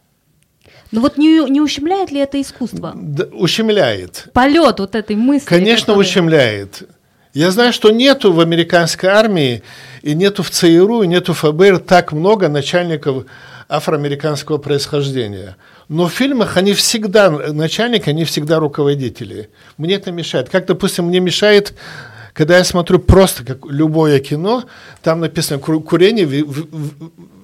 Но 0.93 1.01
вот 1.01 1.17
не, 1.19 1.49
не 1.51 1.61
ущемляет 1.61 2.11
ли 2.11 2.21
это 2.21 2.41
искусство? 2.41 2.93
Да, 2.95 3.25
ущемляет. 3.33 4.29
Полет 4.33 4.81
вот 4.81 4.95
этой 4.95 5.17
мысли. 5.17 5.47
Конечно, 5.47 5.87
который... 5.87 6.01
ущемляет. 6.01 6.89
Я 7.33 7.53
знаю, 7.53 7.73
что 7.73 7.91
нету 7.91 8.33
в 8.33 8.41
американской 8.41 9.09
армии, 9.09 9.63
и 10.03 10.15
нету 10.15 10.43
в 10.43 10.51
ЦРУ, 10.51 11.03
и 11.03 11.07
нету 11.07 11.33
в 11.33 11.39
ФБР 11.39 11.79
так 11.79 12.13
много 12.13 12.49
начальников 12.49 13.27
афроамериканского 13.69 14.59
происхождения. 14.59 15.57
Но 15.91 16.07
в 16.07 16.13
фильмах 16.13 16.57
они 16.57 16.73
всегда, 16.73 17.31
начальники, 17.31 18.09
они 18.09 18.25
всегда 18.25 18.61
руководители. 18.61 19.51
Мне 19.77 19.95
это 19.95 20.13
мешает. 20.13 20.49
Как, 20.49 20.67
допустим, 20.67 21.07
мне 21.07 21.19
мешает, 21.19 21.75
когда 22.33 22.59
я 22.59 22.63
смотрю 22.63 23.01
просто 23.01 23.45
как 23.45 23.67
любое 23.67 24.21
кино, 24.21 24.63
там 25.03 25.19
написано, 25.19 25.59
курение 25.59 26.29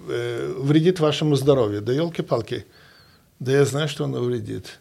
э, 0.09 0.55
вредит 0.61 1.01
вашему 1.01 1.35
здоровью. 1.35 1.83
Да 1.83 1.93
елки-палки. 1.93 2.67
Да 3.41 3.51
я 3.51 3.65
знаю, 3.65 3.89
что 3.89 4.05
оно 4.05 4.21
вредит. 4.21 4.79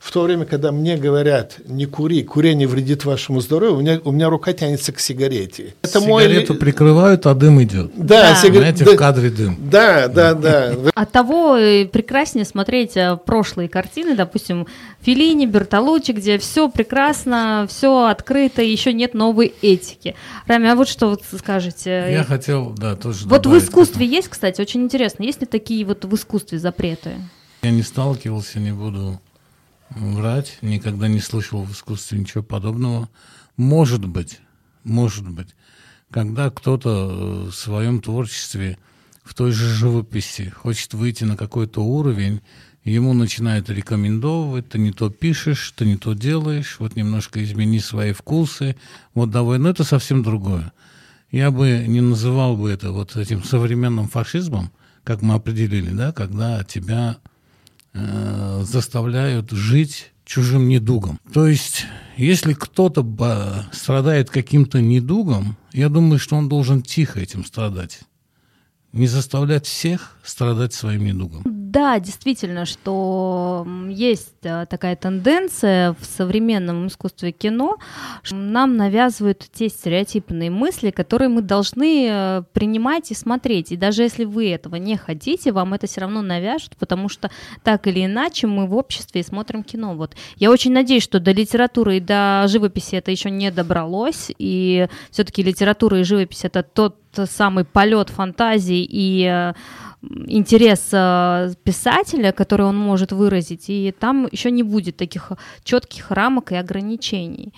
В 0.00 0.12
то 0.12 0.22
время, 0.22 0.46
когда 0.46 0.72
мне 0.72 0.96
говорят, 0.96 1.58
не 1.66 1.84
кури, 1.84 2.24
курение 2.24 2.66
вредит 2.66 3.04
вашему 3.04 3.42
здоровью, 3.42 3.76
у 3.76 3.80
меня, 3.80 4.00
у 4.02 4.12
меня 4.12 4.30
рука 4.30 4.54
тянется 4.54 4.92
к 4.92 4.98
сигарете. 4.98 5.74
Это 5.82 6.00
Сигарету 6.00 6.54
мой... 6.54 6.58
прикрывают, 6.58 7.26
а 7.26 7.34
дым 7.34 7.62
идет. 7.62 7.92
Да, 7.94 8.30
да. 8.30 8.34
Сигар... 8.34 8.62
Знаете, 8.62 8.86
да, 8.86 8.92
в 8.92 8.96
кадре 8.96 9.28
дым. 9.28 9.58
Да, 9.60 10.08
да, 10.08 10.32
да. 10.32 10.74
От 10.94 11.12
того 11.12 11.56
прекраснее 11.92 12.46
смотреть 12.46 12.96
э, 12.96 13.18
прошлые 13.24 13.68
картины, 13.68 14.16
допустим, 14.16 14.66
Филини, 15.02 15.44
Бертолуччи, 15.44 16.12
где 16.12 16.38
все 16.38 16.70
прекрасно, 16.70 17.66
все 17.68 18.06
открыто, 18.06 18.62
еще 18.62 18.94
нет 18.94 19.12
новой 19.12 19.52
этики. 19.60 20.16
Рами, 20.46 20.70
а 20.70 20.76
вот 20.76 20.88
что 20.88 21.10
вы 21.10 21.18
скажете? 21.38 22.06
Я 22.10 22.24
хотел, 22.24 22.70
да, 22.70 22.96
тоже 22.96 23.28
Вот 23.28 23.44
в 23.44 23.56
искусстве 23.58 24.06
есть, 24.06 24.28
кстати, 24.28 24.62
очень 24.62 24.82
интересно, 24.82 25.24
есть 25.24 25.42
ли 25.42 25.46
такие 25.46 25.84
вот 25.84 26.06
в 26.06 26.14
искусстве 26.14 26.58
запреты? 26.58 27.16
Я 27.60 27.70
не 27.70 27.82
сталкивался, 27.82 28.60
не 28.60 28.72
буду 28.72 29.20
врать, 29.90 30.58
никогда 30.62 31.08
не 31.08 31.20
слышал 31.20 31.62
в 31.62 31.72
искусстве 31.72 32.18
ничего 32.18 32.42
подобного. 32.42 33.08
Может 33.56 34.04
быть, 34.06 34.40
может 34.84 35.28
быть, 35.28 35.54
когда 36.10 36.50
кто-то 36.50 37.48
в 37.50 37.52
своем 37.52 38.00
творчестве, 38.00 38.78
в 39.22 39.34
той 39.34 39.52
же 39.52 39.68
живописи 39.68 40.48
хочет 40.48 40.94
выйти 40.94 41.24
на 41.24 41.36
какой-то 41.36 41.82
уровень, 41.84 42.40
ему 42.84 43.12
начинают 43.12 43.68
рекомендовать, 43.68 44.68
ты 44.70 44.78
не 44.78 44.92
то 44.92 45.10
пишешь, 45.10 45.72
ты 45.76 45.84
не 45.84 45.96
то 45.96 46.14
делаешь, 46.14 46.76
вот 46.78 46.96
немножко 46.96 47.42
измени 47.44 47.78
свои 47.78 48.12
вкусы, 48.12 48.76
вот 49.14 49.30
давай, 49.30 49.58
но 49.58 49.68
это 49.68 49.84
совсем 49.84 50.22
другое. 50.22 50.72
Я 51.30 51.50
бы 51.50 51.84
не 51.86 52.00
называл 52.00 52.56
бы 52.56 52.70
это 52.70 52.90
вот 52.90 53.16
этим 53.16 53.44
современным 53.44 54.08
фашизмом, 54.08 54.72
как 55.04 55.22
мы 55.22 55.34
определили, 55.34 55.90
да, 55.90 56.12
когда 56.12 56.64
тебя 56.64 57.18
Э, 57.92 58.62
заставляют 58.64 59.50
жить 59.50 60.12
чужим 60.24 60.68
недугом. 60.68 61.18
То 61.32 61.48
есть, 61.48 61.86
если 62.16 62.54
кто-то 62.54 63.04
страдает 63.72 64.30
каким-то 64.30 64.80
недугом, 64.80 65.56
я 65.72 65.88
думаю, 65.88 66.20
что 66.20 66.36
он 66.36 66.48
должен 66.48 66.82
тихо 66.82 67.18
этим 67.18 67.44
страдать. 67.44 68.02
Не 68.92 69.08
заставлять 69.08 69.66
всех 69.66 70.16
страдать 70.22 70.72
своим 70.72 71.04
недугом. 71.04 71.42
Да, 71.70 72.00
действительно, 72.00 72.66
что 72.66 73.64
есть 73.88 74.34
э, 74.42 74.66
такая 74.68 74.96
тенденция 74.96 75.92
в 76.00 76.04
современном 76.04 76.88
искусстве 76.88 77.30
кино. 77.30 77.78
Нам 78.32 78.76
навязывают 78.76 79.46
те 79.52 79.68
стереотипные 79.68 80.50
мысли, 80.50 80.90
которые 80.90 81.28
мы 81.28 81.42
должны 81.42 82.08
э, 82.10 82.42
принимать 82.52 83.12
и 83.12 83.14
смотреть. 83.14 83.70
И 83.70 83.76
даже 83.76 84.02
если 84.02 84.24
вы 84.24 84.50
этого 84.50 84.74
не 84.74 84.96
хотите, 84.96 85.52
вам 85.52 85.72
это 85.72 85.86
все 85.86 86.00
равно 86.00 86.22
навяжут, 86.22 86.74
потому 86.76 87.08
что 87.08 87.30
так 87.62 87.86
или 87.86 88.04
иначе 88.04 88.48
мы 88.48 88.66
в 88.66 88.74
обществе 88.74 89.22
смотрим 89.22 89.62
кино. 89.62 89.94
Вот. 89.94 90.16
Я 90.38 90.50
очень 90.50 90.72
надеюсь, 90.72 91.04
что 91.04 91.20
до 91.20 91.30
литературы 91.30 91.98
и 91.98 92.00
до 92.00 92.46
живописи 92.48 92.96
это 92.96 93.12
еще 93.12 93.30
не 93.30 93.52
добралось, 93.52 94.32
и 94.38 94.88
все-таки 95.12 95.44
литература 95.44 96.00
и 96.00 96.02
живопись 96.02 96.44
это 96.44 96.64
тот 96.64 96.96
самый 97.14 97.64
полет 97.64 98.08
фантазии 98.08 98.86
и 98.88 99.24
э, 99.24 99.52
интерес 100.02 100.88
э, 100.92 101.52
писателя, 101.62 102.32
который 102.32 102.66
он 102.66 102.76
может 102.76 103.12
выразить, 103.12 103.68
и 103.68 103.94
там 103.98 104.28
еще 104.30 104.50
не 104.50 104.62
будет 104.62 104.96
таких 104.96 105.32
четких 105.62 106.10
рамок 106.10 106.52
и 106.52 106.56
ограничений. 106.56 107.52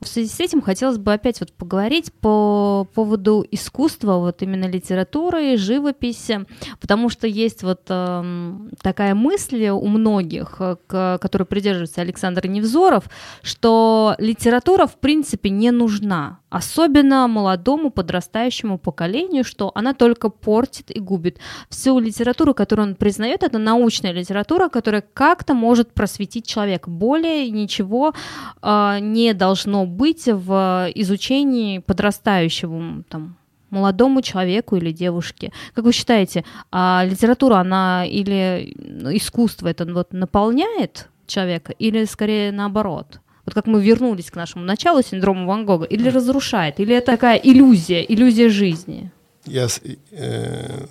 В 0.00 0.06
связи 0.06 0.28
с 0.28 0.38
этим 0.38 0.62
хотелось 0.62 0.98
бы 0.98 1.12
опять 1.12 1.40
вот 1.40 1.52
поговорить 1.52 2.12
по 2.12 2.86
поводу 2.94 3.44
искусства, 3.50 4.18
вот 4.18 4.42
именно 4.42 4.66
литературы, 4.66 5.56
живописи, 5.56 6.46
потому 6.80 7.08
что 7.08 7.26
есть 7.26 7.64
вот 7.64 7.80
э, 7.88 8.54
такая 8.80 9.16
мысль 9.16 9.68
у 9.70 9.86
многих, 9.88 10.56
э, 10.60 10.76
к, 10.86 11.18
которой 11.20 11.44
придерживается 11.44 12.00
Александр 12.00 12.46
Невзоров, 12.46 13.04
что 13.42 14.14
литература 14.18 14.86
в 14.86 14.98
принципе 14.98 15.50
не 15.50 15.72
нужна, 15.72 16.38
особенно 16.50 17.28
молодому 17.28 17.90
подрастающему 17.90 18.78
поколению, 18.78 19.44
что 19.44 19.70
она 19.74 19.94
только 19.94 20.30
портит 20.30 20.90
и 20.90 21.00
губит. 21.00 21.38
Всю 21.68 21.98
литературу, 21.98 22.54
которую 22.54 22.88
он 22.88 22.94
признает, 22.94 23.42
это 23.42 23.58
научная 23.58 24.12
литература, 24.12 24.68
которая 24.68 25.02
как-то 25.14 25.54
может 25.54 25.92
просветить 25.92 26.46
человека. 26.46 26.90
Более 26.90 27.50
ничего 27.50 28.14
э, 28.62 28.98
не 29.00 29.34
должно 29.34 29.86
быть 29.86 30.26
в 30.26 30.90
изучении 30.94 31.78
подрастающего 31.78 33.04
там, 33.08 33.36
молодому 33.70 34.22
человеку 34.22 34.76
или 34.76 34.92
девушке. 34.92 35.52
Как 35.74 35.84
вы 35.84 35.92
считаете, 35.92 36.44
а 36.70 37.04
литература, 37.04 37.56
она 37.56 38.06
или 38.06 38.74
искусство 39.16 39.68
это 39.68 39.84
вот 39.84 40.12
наполняет 40.12 41.08
человека, 41.26 41.72
или 41.72 42.04
скорее 42.04 42.52
наоборот? 42.52 43.20
Вот 43.48 43.54
как 43.54 43.66
мы 43.66 43.82
вернулись 43.82 44.30
к 44.30 44.36
нашему 44.36 44.62
началу 44.66 45.02
синдрому 45.02 45.46
Ван 45.46 45.64
Гога, 45.64 45.86
или 45.86 46.10
разрушает, 46.10 46.80
или 46.80 46.94
это 46.94 47.12
такая 47.12 47.38
иллюзия, 47.38 48.02
иллюзия 48.02 48.50
жизни? 48.50 49.10
Я 49.46 49.68
с, 49.68 49.80
э, 50.10 50.86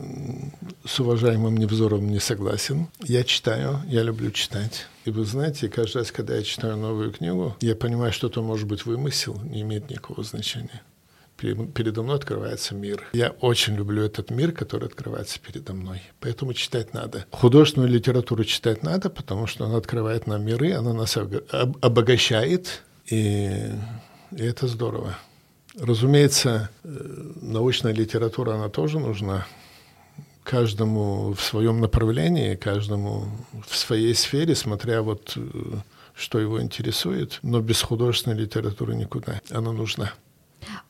с 0.84 1.00
уважаемым 1.00 1.56
Невзоровым 1.56 2.10
не 2.10 2.20
согласен. 2.20 2.88
Я 3.04 3.24
читаю, 3.24 3.82
я 3.88 4.02
люблю 4.02 4.32
читать. 4.32 4.88
И 5.06 5.12
вы 5.12 5.24
знаете, 5.26 5.70
каждый 5.70 5.98
раз, 5.98 6.12
когда 6.12 6.36
я 6.36 6.42
читаю 6.42 6.78
новую 6.78 7.12
книгу, 7.12 7.56
я 7.62 7.76
понимаю, 7.76 8.12
что 8.12 8.26
это 8.26 8.42
может 8.42 8.68
быть 8.68 8.88
вымысел, 8.88 9.40
не 9.44 9.62
имеет 9.62 9.92
никакого 9.92 10.24
значения. 10.24 10.82
Передо 11.38 12.02
мной 12.02 12.16
открывается 12.16 12.74
мир. 12.74 13.08
Я 13.14 13.30
очень 13.42 13.76
люблю 13.76 14.04
этот 14.04 14.32
мир, 14.32 14.52
который 14.52 14.88
открывается 14.88 15.40
передо 15.40 15.74
мной. 15.74 16.02
Поэтому 16.20 16.54
читать 16.54 16.94
надо. 16.94 17.26
Художественную 17.32 17.92
литературу 17.92 18.44
читать 18.44 18.82
надо, 18.82 19.10
потому 19.10 19.46
что 19.46 19.66
она 19.66 19.78
открывает 19.78 20.26
нам 20.26 20.44
миры, 20.44 20.74
она 20.74 20.94
нас 20.94 21.16
обогащает, 21.16 22.82
и, 23.06 23.52
и 24.32 24.44
это 24.44 24.68
здорово. 24.68 25.16
Разумеется, 25.80 26.72
э, 26.84 26.90
научная 27.42 27.94
литература, 27.94 28.56
она 28.56 28.70
тоже 28.70 29.00
нужна 29.00 29.46
каждому 30.44 31.34
в 31.34 31.42
своем 31.42 31.82
направлении, 31.82 32.56
каждому 32.56 33.26
в 33.68 33.76
своей 33.76 34.16
сфере, 34.16 34.56
смотря 34.56 35.04
вот 35.04 35.34
э, 35.36 35.42
что 36.16 36.40
его 36.40 36.62
интересует, 36.62 37.38
но 37.44 37.62
без 37.62 37.82
художественной 37.82 38.38
литературы 38.38 38.96
никуда. 38.96 39.40
Она 39.52 39.72
нужна. 39.72 40.14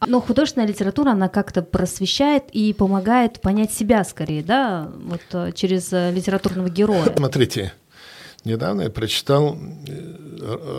Но 0.05 0.21
художественная 0.21 0.67
литература, 0.67 1.11
она 1.11 1.29
как-то 1.29 1.61
просвещает 1.61 2.49
и 2.51 2.73
помогает 2.73 3.41
понять 3.41 3.71
себя 3.73 4.03
скорее, 4.03 4.43
да, 4.43 4.91
вот 5.03 5.21
э, 5.31 5.51
через 5.53 5.91
литературного 5.91 6.69
героя. 6.69 7.13
Смотрите, 7.15 7.73
недавно 8.43 8.83
я 8.83 8.89
прочитал 8.89 9.57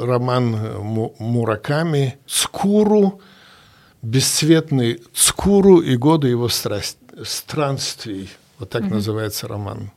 роман 0.03 0.57
Мураками 1.19 2.19
«Скуру», 2.27 3.21
бесцветный 4.03 5.03
Цкуру 5.13 5.81
и 5.81 5.97
годы 5.97 6.29
его 6.29 6.49
страсть, 6.49 6.99
странствий. 7.25 8.31
Вот 8.59 8.71
так 8.71 8.83
mm-hmm. 8.83 8.95
называется 8.95 9.49
роман. 9.49 9.91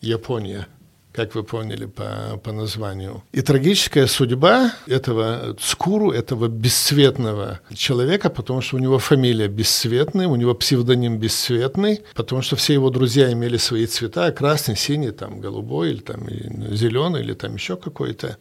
Япония, 0.00 0.66
как 1.14 1.36
вы 1.36 1.44
поняли 1.44 1.86
по, 1.86 2.40
по 2.42 2.52
названию. 2.52 3.22
И 3.32 3.40
трагическая 3.40 4.06
судьба 4.08 4.72
этого 4.88 5.54
Цкуру, 5.60 6.10
этого 6.10 6.48
бесцветного 6.48 7.60
человека, 7.72 8.30
потому 8.30 8.60
что 8.60 8.76
у 8.76 8.80
него 8.80 8.98
фамилия 8.98 9.46
бесцветная, 9.46 10.26
у 10.26 10.34
него 10.34 10.54
псевдоним 10.54 11.18
бесцветный, 11.18 12.02
потому 12.14 12.42
что 12.42 12.56
все 12.56 12.72
его 12.72 12.90
друзья 12.90 13.32
имели 13.32 13.58
свои 13.58 13.86
цвета, 13.86 14.32
красный, 14.32 14.76
синий, 14.76 15.12
там, 15.12 15.40
голубой, 15.40 15.90
или 15.90 16.00
там, 16.00 16.28
зеленый, 16.74 17.22
или 17.22 17.34
там 17.34 17.54
еще 17.54 17.76
какой-то. 17.76 18.36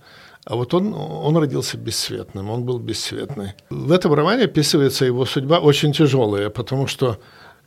А 0.45 0.55
вот 0.55 0.73
он, 0.73 0.93
он 0.93 1.37
родился 1.37 1.77
бесцветным, 1.77 2.49
он 2.49 2.63
был 2.63 2.79
бесцветный. 2.79 3.53
В 3.69 3.91
этом 3.91 4.13
романе 4.13 4.45
описывается 4.45 5.05
его 5.05 5.25
судьба 5.25 5.59
очень 5.59 5.93
тяжелая, 5.93 6.49
потому 6.49 6.87
что 6.87 7.19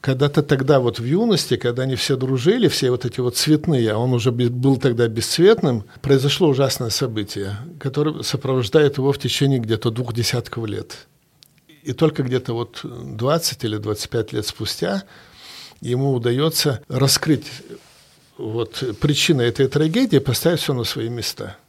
когда-то 0.07 0.45
тогда 0.45 0.79
вот 0.79 1.01
в 1.01 1.05
юности, 1.05 1.57
когда 1.57 1.83
они 1.83 1.97
все 1.97 2.17
дружили, 2.17 2.69
все 2.69 2.93
вот 2.93 3.05
эти 3.05 3.19
вот 3.19 3.37
цветные, 3.37 3.91
а 3.91 3.99
он 3.99 4.13
уже 4.13 4.31
был 4.31 4.77
тогда 4.77 5.09
бесцветным, 5.09 5.83
произошло 6.01 6.47
ужасное 6.47 6.91
событие, 6.91 7.57
которое 7.81 8.23
сопровождает 8.23 8.99
его 8.99 9.11
в 9.11 9.19
течение 9.19 9.59
где-то 9.59 9.91
двух 9.91 10.15
десятков 10.15 10.65
лет. 10.67 11.09
И 11.83 11.93
только 11.93 12.23
где-то 12.23 12.53
вот 12.53 12.83
20 12.85 13.65
или 13.65 13.79
25 13.79 14.33
лет 14.33 14.47
спустя 14.47 15.03
ему 15.81 16.13
удается 16.13 16.81
раскрыть 16.87 17.47
вот 18.39 18.85
причины 19.01 19.43
этой 19.43 19.67
трагедии, 19.67 20.19
поставить 20.19 20.61
все 20.61 20.73
на 20.73 20.85
свои 20.85 21.09
места– 21.09 21.57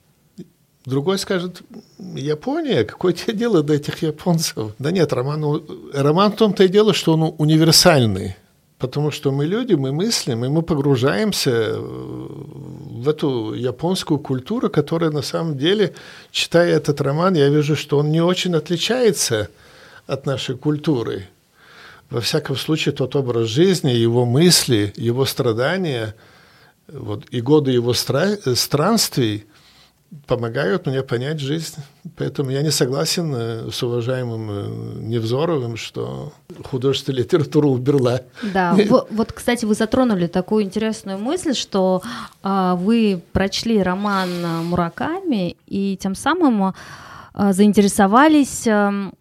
Другой 0.87 1.19
скажет, 1.19 1.63
Япония, 2.15 2.85
какое 2.85 3.11
тебе 3.11 3.33
дело 3.33 3.61
до 3.61 3.73
этих 3.73 4.03
японцев? 4.03 4.71
Да 4.79 4.89
нет, 4.89 5.11
роман, 5.11 5.61
роман 5.93 6.31
в 6.31 6.37
том-то 6.37 6.63
и 6.63 6.69
дело, 6.69 6.93
что 6.93 7.11
он 7.11 7.35
универсальный. 7.37 8.37
Потому 8.77 9.11
что 9.11 9.33
мы 9.33 9.45
люди, 9.45 9.73
мы 9.73 9.91
мыслим, 9.91 10.45
и 10.45 10.47
мы 10.47 10.61
погружаемся 10.61 11.75
в 11.77 13.09
эту 13.09 13.53
японскую 13.53 14.17
культуру, 14.17 14.69
которая 14.69 15.11
на 15.11 15.23
самом 15.23 15.57
деле, 15.57 15.93
читая 16.31 16.77
этот 16.77 17.01
роман, 17.01 17.33
я 17.33 17.49
вижу, 17.49 17.75
что 17.75 17.97
он 17.97 18.09
не 18.09 18.21
очень 18.21 18.55
отличается 18.55 19.49
от 20.05 20.25
нашей 20.25 20.55
культуры. 20.55 21.27
Во 22.09 22.21
всяком 22.21 22.55
случае, 22.55 22.95
тот 22.95 23.13
образ 23.17 23.49
жизни, 23.49 23.91
его 23.91 24.25
мысли, 24.25 24.93
его 24.95 25.25
страдания, 25.25 26.15
вот, 26.87 27.25
и 27.31 27.41
годы 27.41 27.71
его 27.71 27.91
стра- 27.91 28.55
странствий– 28.55 29.47
помогают 30.25 30.87
мне 30.87 31.03
понять 31.03 31.39
жизнь. 31.39 31.75
Поэтому 32.15 32.49
я 32.49 32.61
не 32.61 32.71
согласен 32.71 33.33
э, 33.35 33.69
с 33.71 33.83
уважаемым 33.83 34.49
э, 34.49 34.99
Невзоровым, 35.01 35.77
что 35.77 36.33
художественная 36.63 37.19
литература 37.19 37.67
уберла. 37.67 38.21
Да, 38.53 38.77
вот, 39.09 39.31
кстати, 39.33 39.65
вы 39.65 39.73
затронули 39.73 40.27
такую 40.27 40.63
интересную 40.63 41.17
мысль, 41.17 41.53
что 41.53 42.01
а, 42.41 42.75
вы 42.75 43.21
прочли 43.31 43.81
роман 43.81 44.29
Мураками 44.65 45.57
и 45.67 45.97
тем 45.97 46.15
самым 46.15 46.73
а, 47.37 47.53
заинтересовались 47.53 48.67
а, 48.67 49.11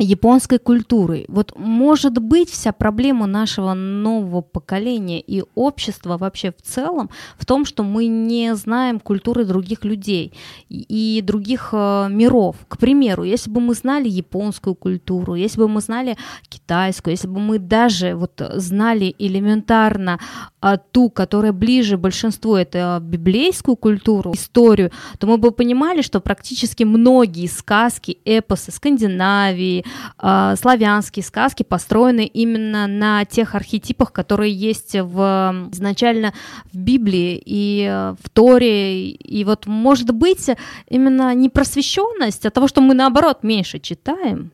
японской 0.00 0.58
культурой. 0.58 1.26
Вот 1.28 1.52
может 1.56 2.18
быть 2.18 2.50
вся 2.50 2.72
проблема 2.72 3.26
нашего 3.26 3.74
нового 3.74 4.40
поколения 4.40 5.20
и 5.20 5.44
общества 5.54 6.16
вообще 6.16 6.52
в 6.52 6.62
целом 6.62 7.10
в 7.36 7.44
том, 7.44 7.64
что 7.64 7.84
мы 7.84 8.06
не 8.06 8.54
знаем 8.54 8.98
культуры 8.98 9.44
других 9.44 9.84
людей 9.84 10.32
и 10.68 11.22
других 11.24 11.70
э, 11.72 12.08
миров. 12.10 12.56
К 12.68 12.78
примеру, 12.78 13.24
если 13.24 13.50
бы 13.50 13.60
мы 13.60 13.74
знали 13.74 14.08
японскую 14.08 14.74
культуру, 14.74 15.34
если 15.34 15.58
бы 15.58 15.68
мы 15.68 15.80
знали 15.80 16.16
китайскую, 16.48 17.12
если 17.12 17.28
бы 17.28 17.38
мы 17.38 17.58
даже 17.58 18.14
вот 18.14 18.40
знали 18.54 19.14
элементарно 19.18 20.18
э, 20.62 20.78
ту, 20.92 21.10
которая 21.10 21.52
ближе 21.52 21.98
большинству, 21.98 22.54
это 22.54 22.98
библейскую 23.02 23.76
культуру, 23.76 24.32
историю, 24.32 24.90
то 25.18 25.26
мы 25.26 25.36
бы 25.36 25.50
понимали, 25.50 26.00
что 26.00 26.20
практически 26.20 26.84
многие 26.84 27.46
сказки, 27.46 28.18
эпосы 28.24 28.72
Скандинавии, 28.72 29.84
э, 30.18 30.54
славянские 30.58 31.22
сказки 31.24 31.62
построены 31.62 32.26
именно 32.26 32.86
на 32.86 33.24
тех 33.24 33.54
архетипах, 33.54 34.12
которые 34.12 34.52
есть 34.52 34.94
в, 34.94 35.68
изначально 35.72 36.32
в 36.72 36.76
Библии 36.76 37.40
и 37.44 37.86
э, 37.88 38.14
в 38.22 38.28
Торе. 38.30 39.10
И 39.10 39.44
вот, 39.44 39.66
может 39.66 40.10
быть, 40.10 40.48
именно 40.88 41.34
не 41.34 41.48
просвещенность, 41.48 42.46
а 42.46 42.50
того, 42.50 42.68
что 42.68 42.80
мы, 42.80 42.94
наоборот, 42.94 43.42
меньше 43.42 43.78
читаем, 43.78 44.52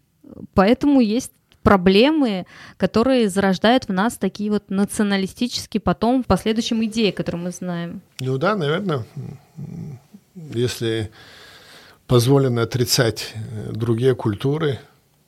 поэтому 0.55 1.01
есть 1.01 1.33
проблемы, 1.67 2.47
которые 2.77 3.29
зарождают 3.29 3.89
в 3.89 3.93
нас 3.93 4.17
такие 4.17 4.53
вот 4.53 4.71
националистические 4.71 5.81
потом 5.81 6.23
в 6.23 6.27
последующем 6.27 6.85
идеи, 6.85 7.11
которые 7.11 7.43
мы 7.43 7.51
знаем. 7.51 8.03
Ну 8.21 8.39
да, 8.39 8.55
наверное, 8.55 9.05
если 10.37 11.11
позволено 12.07 12.63
отрицать 12.63 13.35
э, 13.35 13.73
другие 13.73 14.15
культуры, 14.15 14.79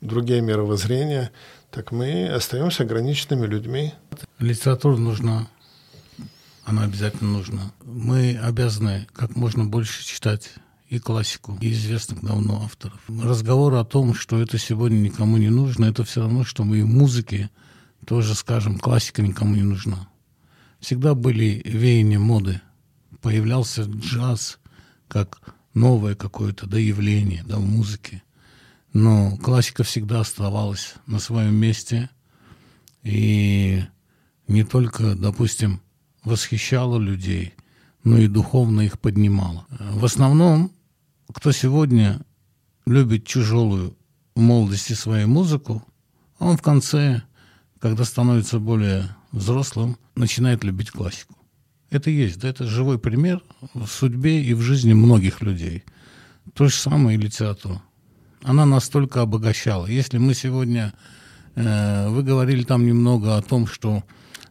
другие 0.01 0.41
мировоззрения, 0.41 1.31
так 1.71 1.91
мы 1.91 2.27
остаемся 2.27 2.83
ограниченными 2.83 3.45
людьми. 3.45 3.93
Литература 4.39 4.97
нужна. 4.97 5.47
Она 6.65 6.83
обязательно 6.83 7.31
нужна. 7.31 7.71
Мы 7.83 8.37
обязаны 8.37 9.07
как 9.13 9.35
можно 9.35 9.65
больше 9.65 10.05
читать 10.05 10.51
и 10.87 10.99
классику, 10.99 11.57
и 11.61 11.71
известных 11.71 12.23
давно 12.23 12.63
авторов. 12.63 12.99
Разговор 13.07 13.75
о 13.75 13.85
том, 13.85 14.13
что 14.13 14.39
это 14.41 14.57
сегодня 14.57 14.97
никому 14.97 15.37
не 15.37 15.49
нужно, 15.49 15.85
это 15.85 16.03
все 16.03 16.21
равно, 16.21 16.43
что 16.43 16.63
мы 16.63 16.79
и 16.79 16.83
в 16.83 16.87
музыке 16.87 17.49
тоже 18.05 18.33
скажем, 18.35 18.79
классика 18.79 19.21
никому 19.21 19.55
не 19.55 19.61
нужна. 19.61 20.07
Всегда 20.79 21.13
были 21.13 21.61
веяния 21.65 22.19
моды. 22.19 22.61
Появлялся 23.21 23.83
джаз 23.83 24.59
как 25.07 25.55
новое 25.73 26.15
какое-то 26.15 26.67
да, 26.67 26.77
явление 26.77 27.43
да, 27.45 27.57
в 27.57 27.65
музыке. 27.65 28.23
Но 28.93 29.37
классика 29.37 29.83
всегда 29.83 30.21
оставалась 30.21 30.95
на 31.05 31.19
своем 31.19 31.55
месте 31.55 32.09
и 33.03 33.83
не 34.47 34.63
только, 34.63 35.15
допустим, 35.15 35.81
восхищала 36.23 36.97
людей, 36.97 37.53
но 38.03 38.17
и 38.17 38.27
духовно 38.27 38.81
их 38.81 38.99
поднимала. 38.99 39.65
В 39.69 40.05
основном 40.05 40.71
кто 41.33 41.51
сегодня 41.51 42.19
любит 42.85 43.27
тяжелую 43.27 43.95
в 44.35 44.39
молодости 44.39 44.93
свою 44.93 45.27
музыку, 45.27 45.85
он 46.39 46.57
в 46.57 46.61
конце, 46.61 47.21
когда 47.79 48.03
становится 48.03 48.59
более 48.59 49.15
взрослым, 49.31 49.97
начинает 50.15 50.63
любить 50.63 50.89
классику. 50.89 51.35
Это 51.91 52.09
есть, 52.09 52.39
да, 52.39 52.49
это 52.49 52.65
живой 52.65 52.97
пример 52.97 53.43
в 53.73 53.87
судьбе 53.87 54.43
и 54.43 54.53
в 54.53 54.61
жизни 54.61 54.93
многих 54.93 55.41
людей. 55.41 55.83
То 56.53 56.67
же 56.67 56.75
самое 56.75 57.17
и 57.17 57.21
литература. 57.21 57.81
Она 58.43 58.65
настолько 58.65 59.21
обогащала. 59.21 59.85
Если 59.85 60.17
мы 60.17 60.33
сегодня, 60.33 60.93
э, 61.55 62.09
вы 62.09 62.23
говорили 62.23 62.63
там 62.63 62.85
немного 62.85 63.37
о 63.37 63.41
том, 63.41 63.67
что 63.67 64.03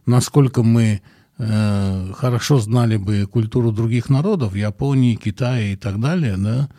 насколько 0.05 0.63
мы 0.63 1.01
Э, 1.41 2.11
хорошо 2.17 2.59
знали 2.59 2.97
бы 2.97 3.25
культуру 3.25 3.71
других 3.71 4.09
народов, 4.09 4.55
Японии, 4.55 5.15
Китая 5.15 5.71
и 5.71 5.77
так 5.77 5.99
далее, 5.99 6.35
да, 6.37 6.69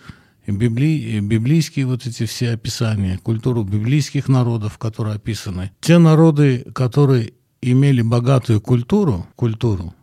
Библи, 0.47 1.21
библейские 1.21 1.87
вот 1.87 2.07
эти 2.07 2.27
все 2.27 2.51
описания, 2.53 3.19
культуру 3.19 3.63
библейских 3.63 4.29
народов, 4.29 4.77
которые 4.77 5.17
описаны. 5.17 5.71
Те 5.81 5.97
народы, 5.97 6.67
которые 6.75 7.33
имели 7.63 8.03
богатую 8.03 8.61
культуру, 8.61 9.27
культуру 9.35 9.95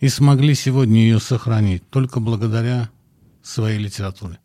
и 0.00 0.08
смогли 0.08 0.54
сегодня 0.54 1.00
ее 1.00 1.20
сохранить 1.20 1.88
только 1.90 2.18
благодаря 2.18 2.88
своей 3.42 3.78
литературе. 3.78 4.38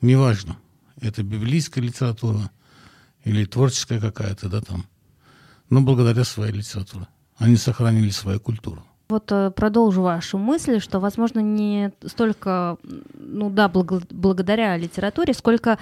Неважно, 0.00 0.56
это 1.04 1.22
библейская 1.22 1.80
литература 1.80 2.50
или 3.24 3.44
творческая 3.44 4.00
какая-то, 4.00 4.48
да, 4.48 4.60
там, 4.60 4.86
но 5.70 5.80
благодаря 5.80 6.24
своей 6.24 6.52
литературе. 6.52 7.06
Они 7.36 7.56
сохранили 7.56 8.10
свою 8.10 8.40
культуру. 8.40 8.84
Вот 9.08 9.30
э, 9.32 9.50
продолжу 9.50 10.02
вашу 10.02 10.38
мысль, 10.38 10.80
что, 10.80 10.98
возможно, 10.98 11.40
не 11.40 11.92
столько, 12.06 12.78
ну 13.14 13.50
да, 13.50 13.68
благо, 13.68 14.00
благодаря 14.10 14.76
литературе, 14.76 15.34
сколько 15.34 15.78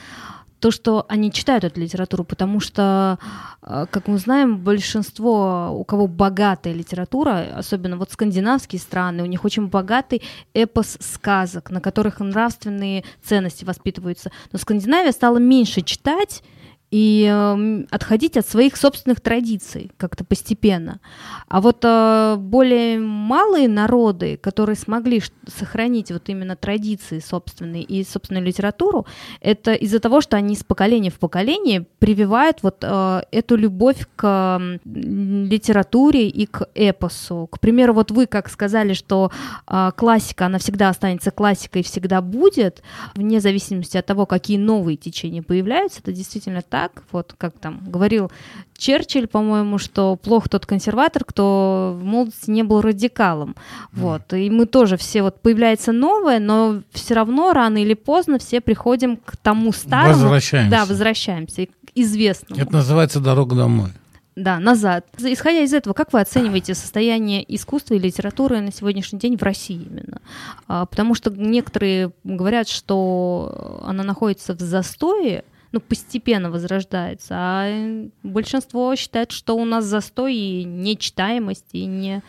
то, 0.62 0.70
что 0.70 1.04
они 1.08 1.32
читают 1.32 1.64
эту 1.64 1.80
литературу, 1.80 2.22
потому 2.22 2.60
что, 2.60 3.18
э, 3.62 3.86
как 3.90 4.06
мы 4.06 4.16
знаем, 4.16 4.58
большинство, 4.58 5.70
у 5.76 5.82
кого 5.82 6.06
богатая 6.06 6.72
литература, 6.72 7.48
особенно 7.56 7.96
вот 7.96 8.12
скандинавские 8.12 8.78
страны, 8.80 9.24
у 9.24 9.26
них 9.26 9.44
очень 9.44 9.66
богатый 9.66 10.22
эпос 10.54 10.98
сказок, 11.00 11.72
на 11.72 11.80
которых 11.80 12.20
нравственные 12.20 13.02
ценности 13.24 13.64
воспитываются. 13.64 14.30
Но 14.52 14.58
Скандинавия 14.60 15.10
стала 15.10 15.38
меньше 15.38 15.82
читать, 15.82 16.44
и 16.92 17.26
э, 17.26 17.84
отходить 17.90 18.36
от 18.36 18.46
своих 18.46 18.76
собственных 18.76 19.22
традиций 19.22 19.90
как-то 19.96 20.24
постепенно. 20.24 21.00
А 21.48 21.62
вот 21.62 21.78
э, 21.84 22.36
более 22.38 23.00
малые 23.00 23.66
народы, 23.66 24.36
которые 24.36 24.76
смогли 24.76 25.22
сохранить 25.46 26.12
вот 26.12 26.28
именно 26.28 26.54
традиции 26.54 27.18
собственные 27.18 27.82
и 27.82 28.04
собственную 28.04 28.44
литературу, 28.44 29.06
это 29.40 29.72
из-за 29.72 30.00
того, 30.00 30.20
что 30.20 30.36
они 30.36 30.54
с 30.54 30.64
поколения 30.64 31.10
в 31.10 31.18
поколение 31.18 31.86
прививают 31.98 32.58
вот 32.62 32.80
э, 32.82 33.22
эту 33.32 33.56
любовь 33.56 34.06
к 34.14 34.78
литературе 34.84 36.28
и 36.28 36.44
к 36.44 36.68
эпосу. 36.74 37.48
К 37.50 37.58
примеру, 37.58 37.94
вот 37.94 38.10
вы 38.10 38.26
как 38.26 38.50
сказали, 38.50 38.92
что 38.92 39.32
э, 39.66 39.92
классика, 39.96 40.44
она 40.44 40.58
всегда 40.58 40.90
останется 40.90 41.30
классикой 41.30 41.82
всегда 41.82 42.20
будет, 42.20 42.82
вне 43.14 43.40
зависимости 43.40 43.96
от 43.96 44.04
того, 44.04 44.26
какие 44.26 44.58
новые 44.58 44.98
течения 44.98 45.42
появляются, 45.42 46.00
это 46.00 46.12
действительно 46.12 46.60
так 46.60 46.81
так, 46.82 47.04
вот 47.12 47.34
как 47.38 47.58
там 47.60 47.80
говорил 47.86 48.32
Черчилль, 48.76 49.28
по-моему, 49.28 49.78
что 49.78 50.16
плох 50.16 50.48
тот 50.48 50.66
консерватор, 50.66 51.24
кто 51.24 51.96
в 51.96 52.04
молодости 52.04 52.50
не 52.50 52.64
был 52.64 52.80
радикалом. 52.80 53.50
Mm. 53.50 53.54
Вот. 53.92 54.32
И 54.32 54.50
мы 54.50 54.66
тоже 54.66 54.96
все, 54.96 55.22
вот 55.22 55.40
появляется 55.40 55.92
новое, 55.92 56.40
но 56.40 56.82
все 56.90 57.14
равно 57.14 57.52
рано 57.52 57.78
или 57.78 57.94
поздно 57.94 58.40
все 58.40 58.60
приходим 58.60 59.16
к 59.16 59.36
тому 59.36 59.72
старому. 59.72 60.14
Возвращаемся. 60.14 60.70
Да, 60.70 60.84
возвращаемся 60.84 61.66
к 61.66 61.70
известному. 61.94 62.60
Это 62.60 62.72
называется 62.72 63.20
«Дорога 63.20 63.54
домой». 63.54 63.90
Да, 64.34 64.58
назад. 64.58 65.06
Исходя 65.18 65.60
из 65.60 65.74
этого, 65.74 65.94
как 65.94 66.12
вы 66.12 66.20
оцениваете 66.20 66.74
состояние 66.74 67.44
искусства 67.54 67.94
и 67.94 67.98
литературы 67.98 68.60
на 68.60 68.72
сегодняшний 68.72 69.20
день 69.20 69.36
в 69.36 69.42
России 69.42 69.76
именно? 69.76 70.20
А, 70.66 70.86
потому 70.86 71.14
что 71.14 71.30
некоторые 71.30 72.12
говорят, 72.24 72.66
что 72.68 73.82
она 73.84 74.02
находится 74.02 74.54
в 74.54 74.58
застое, 74.58 75.44
ну, 75.72 75.80
постепенно 75.80 76.50
возрождается, 76.50 77.34
а 77.34 78.08
большинство 78.22 78.94
считает, 78.94 79.32
что 79.32 79.56
у 79.56 79.64
нас 79.64 79.84
застой 79.86 80.34
и 80.34 80.64
нечитаемость, 80.64 81.66
и 81.72 81.86
не 81.86 82.22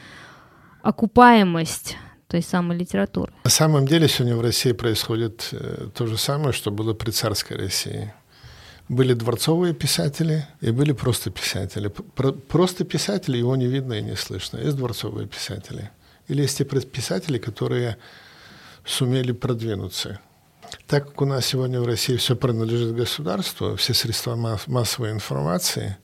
окупаемость 0.81 1.97
той 2.27 2.41
самой 2.41 2.77
литературы. 2.77 3.33
На 3.43 3.49
самом 3.49 3.85
деле 3.85 4.07
сегодня 4.07 4.35
в 4.35 4.41
России 4.41 4.71
происходит 4.71 5.49
э, 5.51 5.89
то 5.93 6.07
же 6.07 6.17
самое, 6.17 6.53
что 6.53 6.71
было 6.71 6.93
при 6.93 7.11
царской 7.11 7.57
России. 7.57 8.13
Были 8.89 9.13
дворцовые 9.13 9.73
писатели 9.73 10.47
и 10.61 10.71
были 10.71 10.93
просто 10.93 11.29
писатели. 11.29 11.89
Просто 11.89 12.85
писатели, 12.85 13.37
его 13.37 13.55
не 13.55 13.67
видно 13.67 13.93
и 13.93 14.01
не 14.01 14.15
слышно. 14.15 14.57
Есть 14.57 14.77
дворцовые 14.77 15.27
писатели. 15.27 15.91
Или 16.27 16.41
есть 16.41 16.57
те 16.57 16.65
писатели, 16.65 17.37
которые 17.37 17.97
сумели 18.85 19.31
продвинуться– 19.31 20.19
так 20.87 21.07
как 21.09 21.21
у 21.21 21.25
нас 21.25 21.45
сегодня 21.45 21.79
в 21.81 21.85
России 21.85 22.15
все 22.15 22.35
принадлежит 22.35 22.95
государству, 22.95 23.75
все 23.75 23.93
средства 23.93 24.35
массовой 24.67 25.11
информации, 25.11 25.97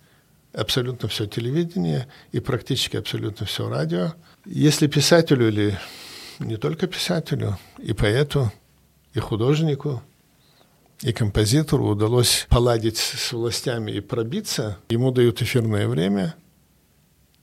абсолютно 0.53 1.07
все 1.09 1.25
телевидение 1.25 2.07
и 2.31 2.39
практически 2.39 2.97
абсолютно 2.97 3.45
все 3.45 3.69
радио, 3.69 4.13
если 4.45 4.87
писателю 4.87 5.49
или 5.49 5.77
не 6.39 6.57
только 6.57 6.87
писателю, 6.87 7.57
и 7.77 7.93
поэту, 7.93 8.51
и 9.13 9.19
художнику, 9.19 10.01
и 11.01 11.13
композитору 11.13 11.87
удалось 11.87 12.45
поладить 12.49 12.97
с 12.97 13.31
властями 13.31 13.91
и 13.91 13.99
пробиться, 13.99 14.77
ему 14.89 15.11
дают 15.11 15.41
эфирное 15.41 15.87
время, 15.87 16.35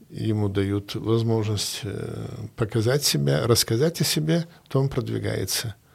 ему 0.09 0.47
дают 0.47 0.95
возможность 0.95 1.81
э, 1.83 2.27
показать 2.55 3.03
себя, 3.03 3.45
рассказать 3.45 3.99
о 4.01 4.03
себе, 4.03 4.47
то 4.69 4.79
он 4.79 4.89
продвигается– 4.89 5.75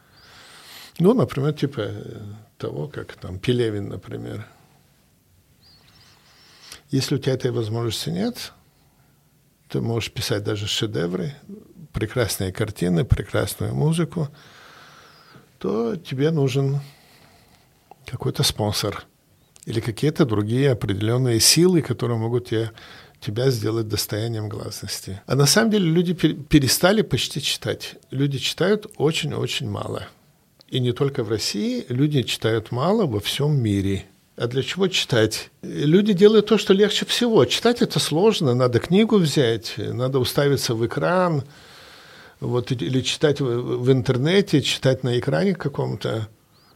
ну, 1.03 1.15
например, 1.15 1.53
типа 1.53 1.91
того, 2.59 2.87
как 2.87 3.15
там 3.15 3.41
Пелевин, 3.41 3.89
например. 3.89 4.47
Если 6.91 7.17
у 7.17 7.19
тебя 7.19 7.33
этой 7.33 7.51
возможности 7.51 8.11
нет, 8.11 8.53
ты 9.69 9.81
можешь 9.81 10.13
писать 10.13 10.45
даже 10.45 10.69
шедевры, 10.69 11.35
прекрасные 11.93 12.53
картины, 12.53 13.05
прекрасную 13.05 13.75
музыку, 13.75 14.29
то 15.59 15.97
тебе 15.97 16.31
нужен 16.31 16.81
какой-то 18.07 18.45
спонсор 18.45 19.05
или 19.65 19.81
какие-то 19.81 20.25
другие 20.25 20.71
определенные 20.71 21.41
силы, 21.41 21.83
которые 21.83 22.19
могут 22.19 22.47
тебе, 22.49 22.71
тебя 23.21 23.51
сделать 23.51 23.89
достоянием 23.89 24.49
гласности. 24.49 25.21
А 25.27 25.35
на 25.35 25.47
самом 25.47 25.73
деле 25.73 25.91
люди 25.91 26.13
перестали 26.15 27.03
почти 27.03 27.43
читать. 27.43 27.97
Люди 28.13 28.39
читают 28.39 28.87
очень-очень 28.99 29.69
мало– 29.69 30.07
и 30.73 30.81
не 30.81 30.93
только 30.93 31.23
в 31.23 31.29
России, 31.29 31.85
люди 31.91 32.23
читают 32.23 32.73
мало 32.73 33.05
во 33.05 33.21
всем 33.21 33.61
мире. 33.63 34.07
А 34.37 34.47
для 34.47 34.63
чего 34.63 34.89
читать? 34.89 35.51
Люди 35.61 36.15
делают 36.15 36.47
то, 36.47 36.57
что 36.57 36.73
легче 36.73 37.05
всего. 37.05 37.45
Читать 37.45 37.83
это 37.83 37.99
сложно, 37.99 38.55
надо 38.55 38.79
книгу 38.79 39.19
взять, 39.19 39.75
надо 39.77 40.19
уставиться 40.19 40.75
в 40.75 40.85
экран, 40.87 41.45
вот, 42.41 42.73
или 42.73 43.03
читать 43.03 43.41
в, 43.43 43.93
интернете, 43.93 44.63
читать 44.63 45.05
на 45.05 45.19
экране 45.19 45.55
каком-то, 45.55 46.29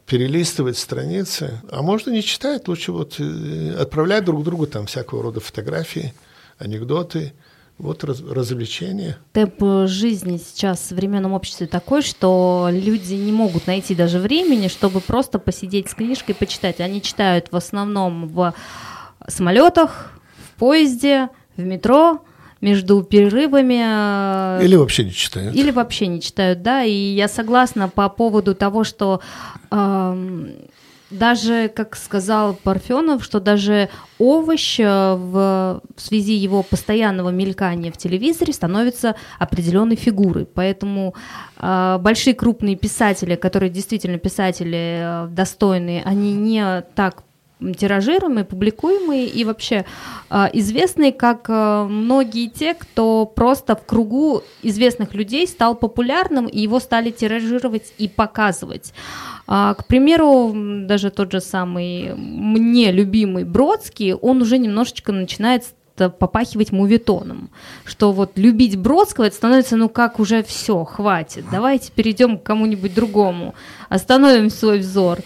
перелистывать 0.04 0.76
страницы. 0.76 1.62
А 1.70 1.80
можно 1.80 2.10
не 2.10 2.22
читать, 2.22 2.68
лучше 2.68 2.92
вот 2.92 3.14
э, 3.18 3.76
отправлять 3.80 4.26
друг 4.26 4.44
другу 4.44 4.66
там 4.66 4.84
всякого 4.84 5.22
рода 5.22 5.40
фотографии, 5.40 6.12
анекдоты– 6.58 7.32
вот 7.78 8.04
раз, 8.04 8.22
развлечение. 8.22 9.18
Темп 9.32 9.86
жизни 9.86 10.38
сейчас 10.38 10.80
в 10.80 10.84
современном 10.86 11.34
обществе 11.34 11.66
такой, 11.66 12.02
что 12.02 12.68
люди 12.70 13.14
не 13.14 13.32
могут 13.32 13.66
найти 13.66 13.94
даже 13.94 14.18
времени, 14.18 14.68
чтобы 14.68 15.00
просто 15.00 15.38
посидеть 15.38 15.90
с 15.90 15.94
книжкой 15.94 16.34
и 16.34 16.38
почитать. 16.38 16.80
Они 16.80 17.02
читают 17.02 17.48
в 17.50 17.56
основном 17.56 18.28
в 18.28 18.54
самолетах, 19.28 20.12
в 20.38 20.58
поезде, 20.58 21.28
в 21.56 21.62
метро, 21.62 22.22
между 22.60 23.02
перерывами. 23.02 24.58
Э, 24.58 24.64
или 24.64 24.76
вообще 24.76 25.04
не 25.04 25.12
читают. 25.12 25.54
Или 25.54 25.70
вообще 25.70 26.06
не 26.06 26.20
читают, 26.20 26.62
да. 26.62 26.82
И 26.82 26.92
я 26.92 27.28
согласна 27.28 27.88
по 27.88 28.08
поводу 28.08 28.54
того, 28.54 28.84
что 28.84 29.20
э, 29.70 30.46
даже, 31.10 31.68
как 31.68 31.96
сказал 31.96 32.54
Парфенов, 32.54 33.22
что 33.22 33.38
даже 33.40 33.88
овощ 34.18 34.80
э, 34.80 34.84
в, 34.84 35.82
в 35.94 36.00
связи 36.00 36.34
его 36.34 36.62
постоянного 36.62 37.30
мелькания 37.30 37.92
в 37.92 37.96
телевизоре 37.96 38.52
становится 38.52 39.14
определенной 39.38 39.96
фигурой. 39.96 40.46
Поэтому 40.46 41.14
э, 41.58 41.98
большие 42.00 42.34
крупные 42.34 42.76
писатели, 42.76 43.36
которые 43.36 43.70
действительно 43.70 44.18
писатели 44.18 45.26
э, 45.26 45.28
достойные, 45.30 46.02
они 46.02 46.32
не 46.32 46.82
так 46.94 47.25
тиражируемые, 47.60 48.44
публикуемые 48.44 49.26
и 49.26 49.44
вообще 49.44 49.86
э, 50.30 50.46
известные 50.52 51.12
как 51.12 51.46
э, 51.48 51.86
многие 51.88 52.48
те, 52.48 52.74
кто 52.74 53.24
просто 53.24 53.74
в 53.76 53.86
кругу 53.86 54.42
известных 54.62 55.14
людей 55.14 55.46
стал 55.46 55.74
популярным 55.74 56.46
и 56.46 56.60
его 56.60 56.80
стали 56.80 57.10
тиражировать 57.10 57.94
и 57.96 58.08
показывать. 58.08 58.92
А, 59.46 59.74
к 59.74 59.86
примеру, 59.86 60.52
даже 60.86 61.10
тот 61.10 61.32
же 61.32 61.40
самый 61.40 62.14
мне 62.14 62.92
любимый 62.92 63.44
Бродский, 63.44 64.12
он 64.12 64.42
уже 64.42 64.58
немножечко 64.58 65.12
начинает 65.12 65.64
попахивать 65.96 66.72
мувитоном, 66.72 67.48
что 67.86 68.12
вот 68.12 68.32
любить 68.36 68.76
Бродского, 68.76 69.24
это 69.24 69.36
становится, 69.36 69.76
ну 69.76 69.88
как 69.88 70.20
уже 70.20 70.42
все, 70.42 70.84
хватит, 70.84 71.46
давайте 71.50 71.90
перейдем 71.90 72.38
к 72.38 72.42
кому-нибудь 72.42 72.94
другому, 72.94 73.54
остановим 73.88 74.50
свой 74.50 74.80
взор. 74.80 75.20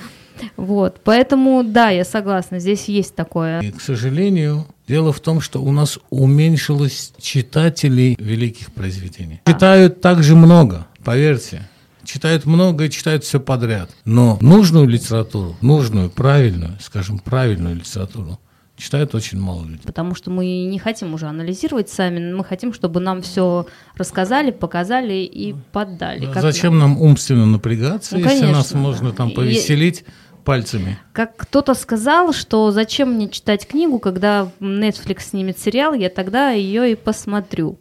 Вот, 0.56 1.00
поэтому, 1.04 1.62
да, 1.64 1.90
я 1.90 2.04
согласна, 2.04 2.58
здесь 2.58 2.84
есть 2.86 3.14
такое. 3.14 3.60
И, 3.60 3.70
к 3.70 3.80
сожалению, 3.80 4.66
дело 4.88 5.12
в 5.12 5.20
том, 5.20 5.40
что 5.40 5.62
у 5.62 5.72
нас 5.72 5.98
уменьшилось 6.10 7.12
читателей 7.20 8.16
великих 8.18 8.72
произведений. 8.72 9.40
Читают 9.46 10.00
также 10.00 10.36
много, 10.36 10.86
поверьте 11.04 11.62
читают 12.10 12.44
много 12.44 12.86
и 12.86 12.90
читают 12.90 13.24
все 13.24 13.38
подряд. 13.38 13.90
Но 14.04 14.36
нужную 14.40 14.86
литературу, 14.88 15.56
нужную, 15.60 16.10
правильную, 16.10 16.76
скажем, 16.80 17.18
правильную 17.18 17.76
литературу, 17.76 18.40
читают 18.76 19.14
очень 19.14 19.38
мало 19.38 19.64
людей. 19.64 19.82
Потому 19.84 20.14
что 20.14 20.30
мы 20.30 20.64
не 20.64 20.78
хотим 20.78 21.14
уже 21.14 21.26
анализировать 21.26 21.88
сами, 21.88 22.32
мы 22.32 22.44
хотим, 22.44 22.72
чтобы 22.72 23.00
нам 23.00 23.22
все 23.22 23.66
рассказали, 23.94 24.50
показали 24.50 25.14
и 25.14 25.54
поддали. 25.72 26.26
Как 26.26 26.42
Зачем 26.42 26.78
нам 26.78 27.00
умственно 27.00 27.46
напрягаться, 27.46 28.16
ну, 28.16 28.24
если 28.24 28.46
нас 28.46 28.72
можно 28.72 29.12
там 29.12 29.30
повеселить? 29.30 30.04
Пальцами. 30.40 30.98
Как 31.12 31.36
кто-то 31.36 31.74
сказал, 31.74 32.32
что 32.32 32.70
зачем 32.70 33.12
мне 33.14 33.28
читать 33.28 33.66
книгу, 33.66 33.98
когда 33.98 34.50
Netflix 34.60 35.30
снимет 35.30 35.58
сериал, 35.58 35.94
я 35.94 36.08
тогда 36.08 36.50
ее 36.50 36.92
и 36.92 36.94
посмотрю. 36.94 37.78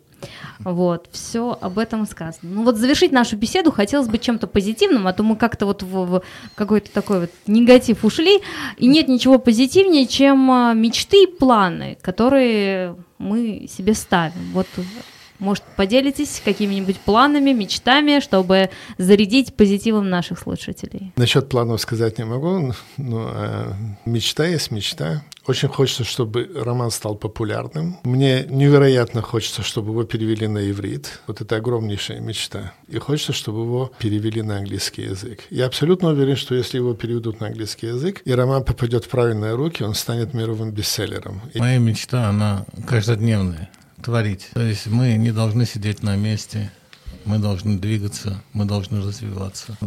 Вот, 0.59 1.07
все 1.11 1.57
об 1.61 1.79
этом 1.79 2.05
сказано. 2.05 2.51
Ну 2.51 2.63
вот 2.63 2.75
завершить 2.75 3.11
нашу 3.11 3.37
беседу 3.37 3.71
хотелось 3.71 4.09
бы 4.09 4.17
чем-то 4.17 4.47
позитивным, 4.47 5.07
а 5.07 5.13
то 5.13 5.23
мы 5.23 5.37
как-то 5.37 5.65
вот 5.65 5.83
в, 5.83 6.05
в 6.05 6.23
какой-то 6.55 6.91
такой 6.91 7.21
вот 7.21 7.31
негатив 7.47 8.03
ушли, 8.03 8.41
и 8.77 8.87
нет 8.87 9.07
ничего 9.07 9.39
позитивнее, 9.39 10.05
чем 10.05 10.51
а, 10.51 10.73
мечты 10.73 11.23
и 11.23 11.27
планы, 11.27 11.97
которые 12.01 12.97
мы 13.17 13.67
себе 13.69 13.93
ставим. 13.93 14.51
Вот 14.53 14.67
может, 15.39 15.63
поделитесь 15.75 16.41
какими-нибудь 16.43 16.99
планами, 16.99 17.51
мечтами, 17.51 18.19
чтобы 18.19 18.69
зарядить 18.97 19.55
позитивом 19.55 20.09
наших 20.09 20.39
слушателей? 20.39 21.13
Насчет 21.15 21.49
планов 21.49 21.81
сказать 21.81 22.17
не 22.17 22.25
могу, 22.25 22.73
но 22.97 23.31
э, 23.33 23.73
мечта 24.05 24.45
есть 24.45 24.71
мечта. 24.71 25.23
Очень 25.47 25.69
хочется, 25.69 26.03
чтобы 26.03 26.47
роман 26.53 26.91
стал 26.91 27.15
популярным. 27.15 27.97
Мне 28.03 28.45
невероятно 28.49 29.21
хочется, 29.21 29.63
чтобы 29.63 29.91
его 29.91 30.03
перевели 30.03 30.47
на 30.47 30.69
иврит. 30.69 31.21
Вот 31.25 31.41
это 31.41 31.55
огромнейшая 31.55 32.19
мечта. 32.19 32.73
И 32.87 32.99
хочется, 32.99 33.33
чтобы 33.33 33.61
его 33.61 33.91
перевели 33.97 34.43
на 34.43 34.57
английский 34.57 35.03
язык. 35.03 35.45
Я 35.49 35.65
абсолютно 35.65 36.09
уверен, 36.09 36.35
что 36.35 36.53
если 36.53 36.77
его 36.77 36.93
переведут 36.93 37.39
на 37.39 37.47
английский 37.47 37.87
язык, 37.87 38.21
и 38.25 38.31
роман 38.31 38.63
попадет 38.63 39.05
в 39.05 39.09
правильные 39.09 39.55
руки, 39.55 39.81
он 39.81 39.95
станет 39.95 40.33
мировым 40.33 40.71
бестселлером. 40.71 41.41
Моя 41.55 41.79
мечта, 41.79 42.29
она 42.29 42.65
каждодневная 42.85 43.69
творить. 44.01 44.49
То 44.53 44.61
есть 44.61 44.87
мы 44.87 45.13
не 45.15 45.31
должны 45.31 45.65
сидеть 45.65 46.03
на 46.03 46.15
месте, 46.15 46.71
мы 47.25 47.37
должны 47.37 47.77
двигаться, 47.77 48.41
мы 48.53 48.65
должны 48.65 49.01
развиваться. 49.01 49.77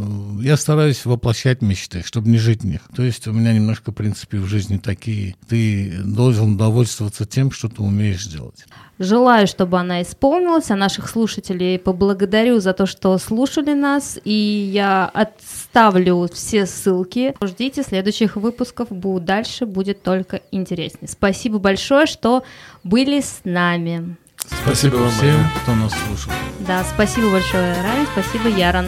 Я 0.41 0.57
стараюсь 0.57 1.05
воплощать 1.05 1.63
мечты, 1.63 2.03
чтобы 2.05 2.29
не 2.29 2.39
жить 2.39 2.63
в 2.63 2.67
них. 2.67 2.81
То 2.95 3.03
есть 3.03 3.27
у 3.27 3.33
меня 3.33 3.53
немножко 3.53 3.93
принципы 3.93 4.39
в 4.39 4.47
жизни 4.47 4.79
такие. 4.79 5.37
Ты 5.49 5.93
должен 6.05 6.57
довольствоваться 6.57 7.27
тем, 7.27 7.51
что 7.51 7.69
ты 7.69 7.83
умеешь 7.83 8.27
делать. 8.27 8.65
Желаю, 8.99 9.47
чтобы 9.47 9.81
она 9.81 10.03
исполнилась, 10.03 10.71
а 10.71 10.77
наших 10.77 11.09
слушателей 11.09 11.79
поблагодарю 11.79 12.61
за 12.61 12.73
то, 12.73 12.87
что 12.87 13.19
слушали 13.19 13.73
нас, 13.73 14.19
и 14.23 14.71
я 14.73 15.07
отставлю 15.07 16.29
все 16.33 16.67
ссылки. 16.67 17.35
Ждите 17.43 17.83
следующих 17.83 18.37
выпусков, 18.37 18.91
будет 18.91 19.25
дальше, 19.25 19.67
будет 19.67 20.03
только 20.03 20.43
интереснее. 20.53 21.09
Спасибо 21.09 21.59
большое, 21.59 22.07
что 22.07 22.45
были 22.85 23.21
с 23.21 23.41
нами. 23.45 24.17
Спасибо, 24.47 24.97
спасибо 24.97 25.11
всем, 25.11 25.51
кто 25.63 25.75
нас 25.75 25.93
слушал. 26.07 26.33
Да, 26.61 26.85
спасибо 26.85 27.31
большое, 27.31 27.75
Рай, 27.83 28.07
спасибо, 28.13 28.49
Яран. 28.49 28.87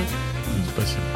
Спасибо. 0.75 1.14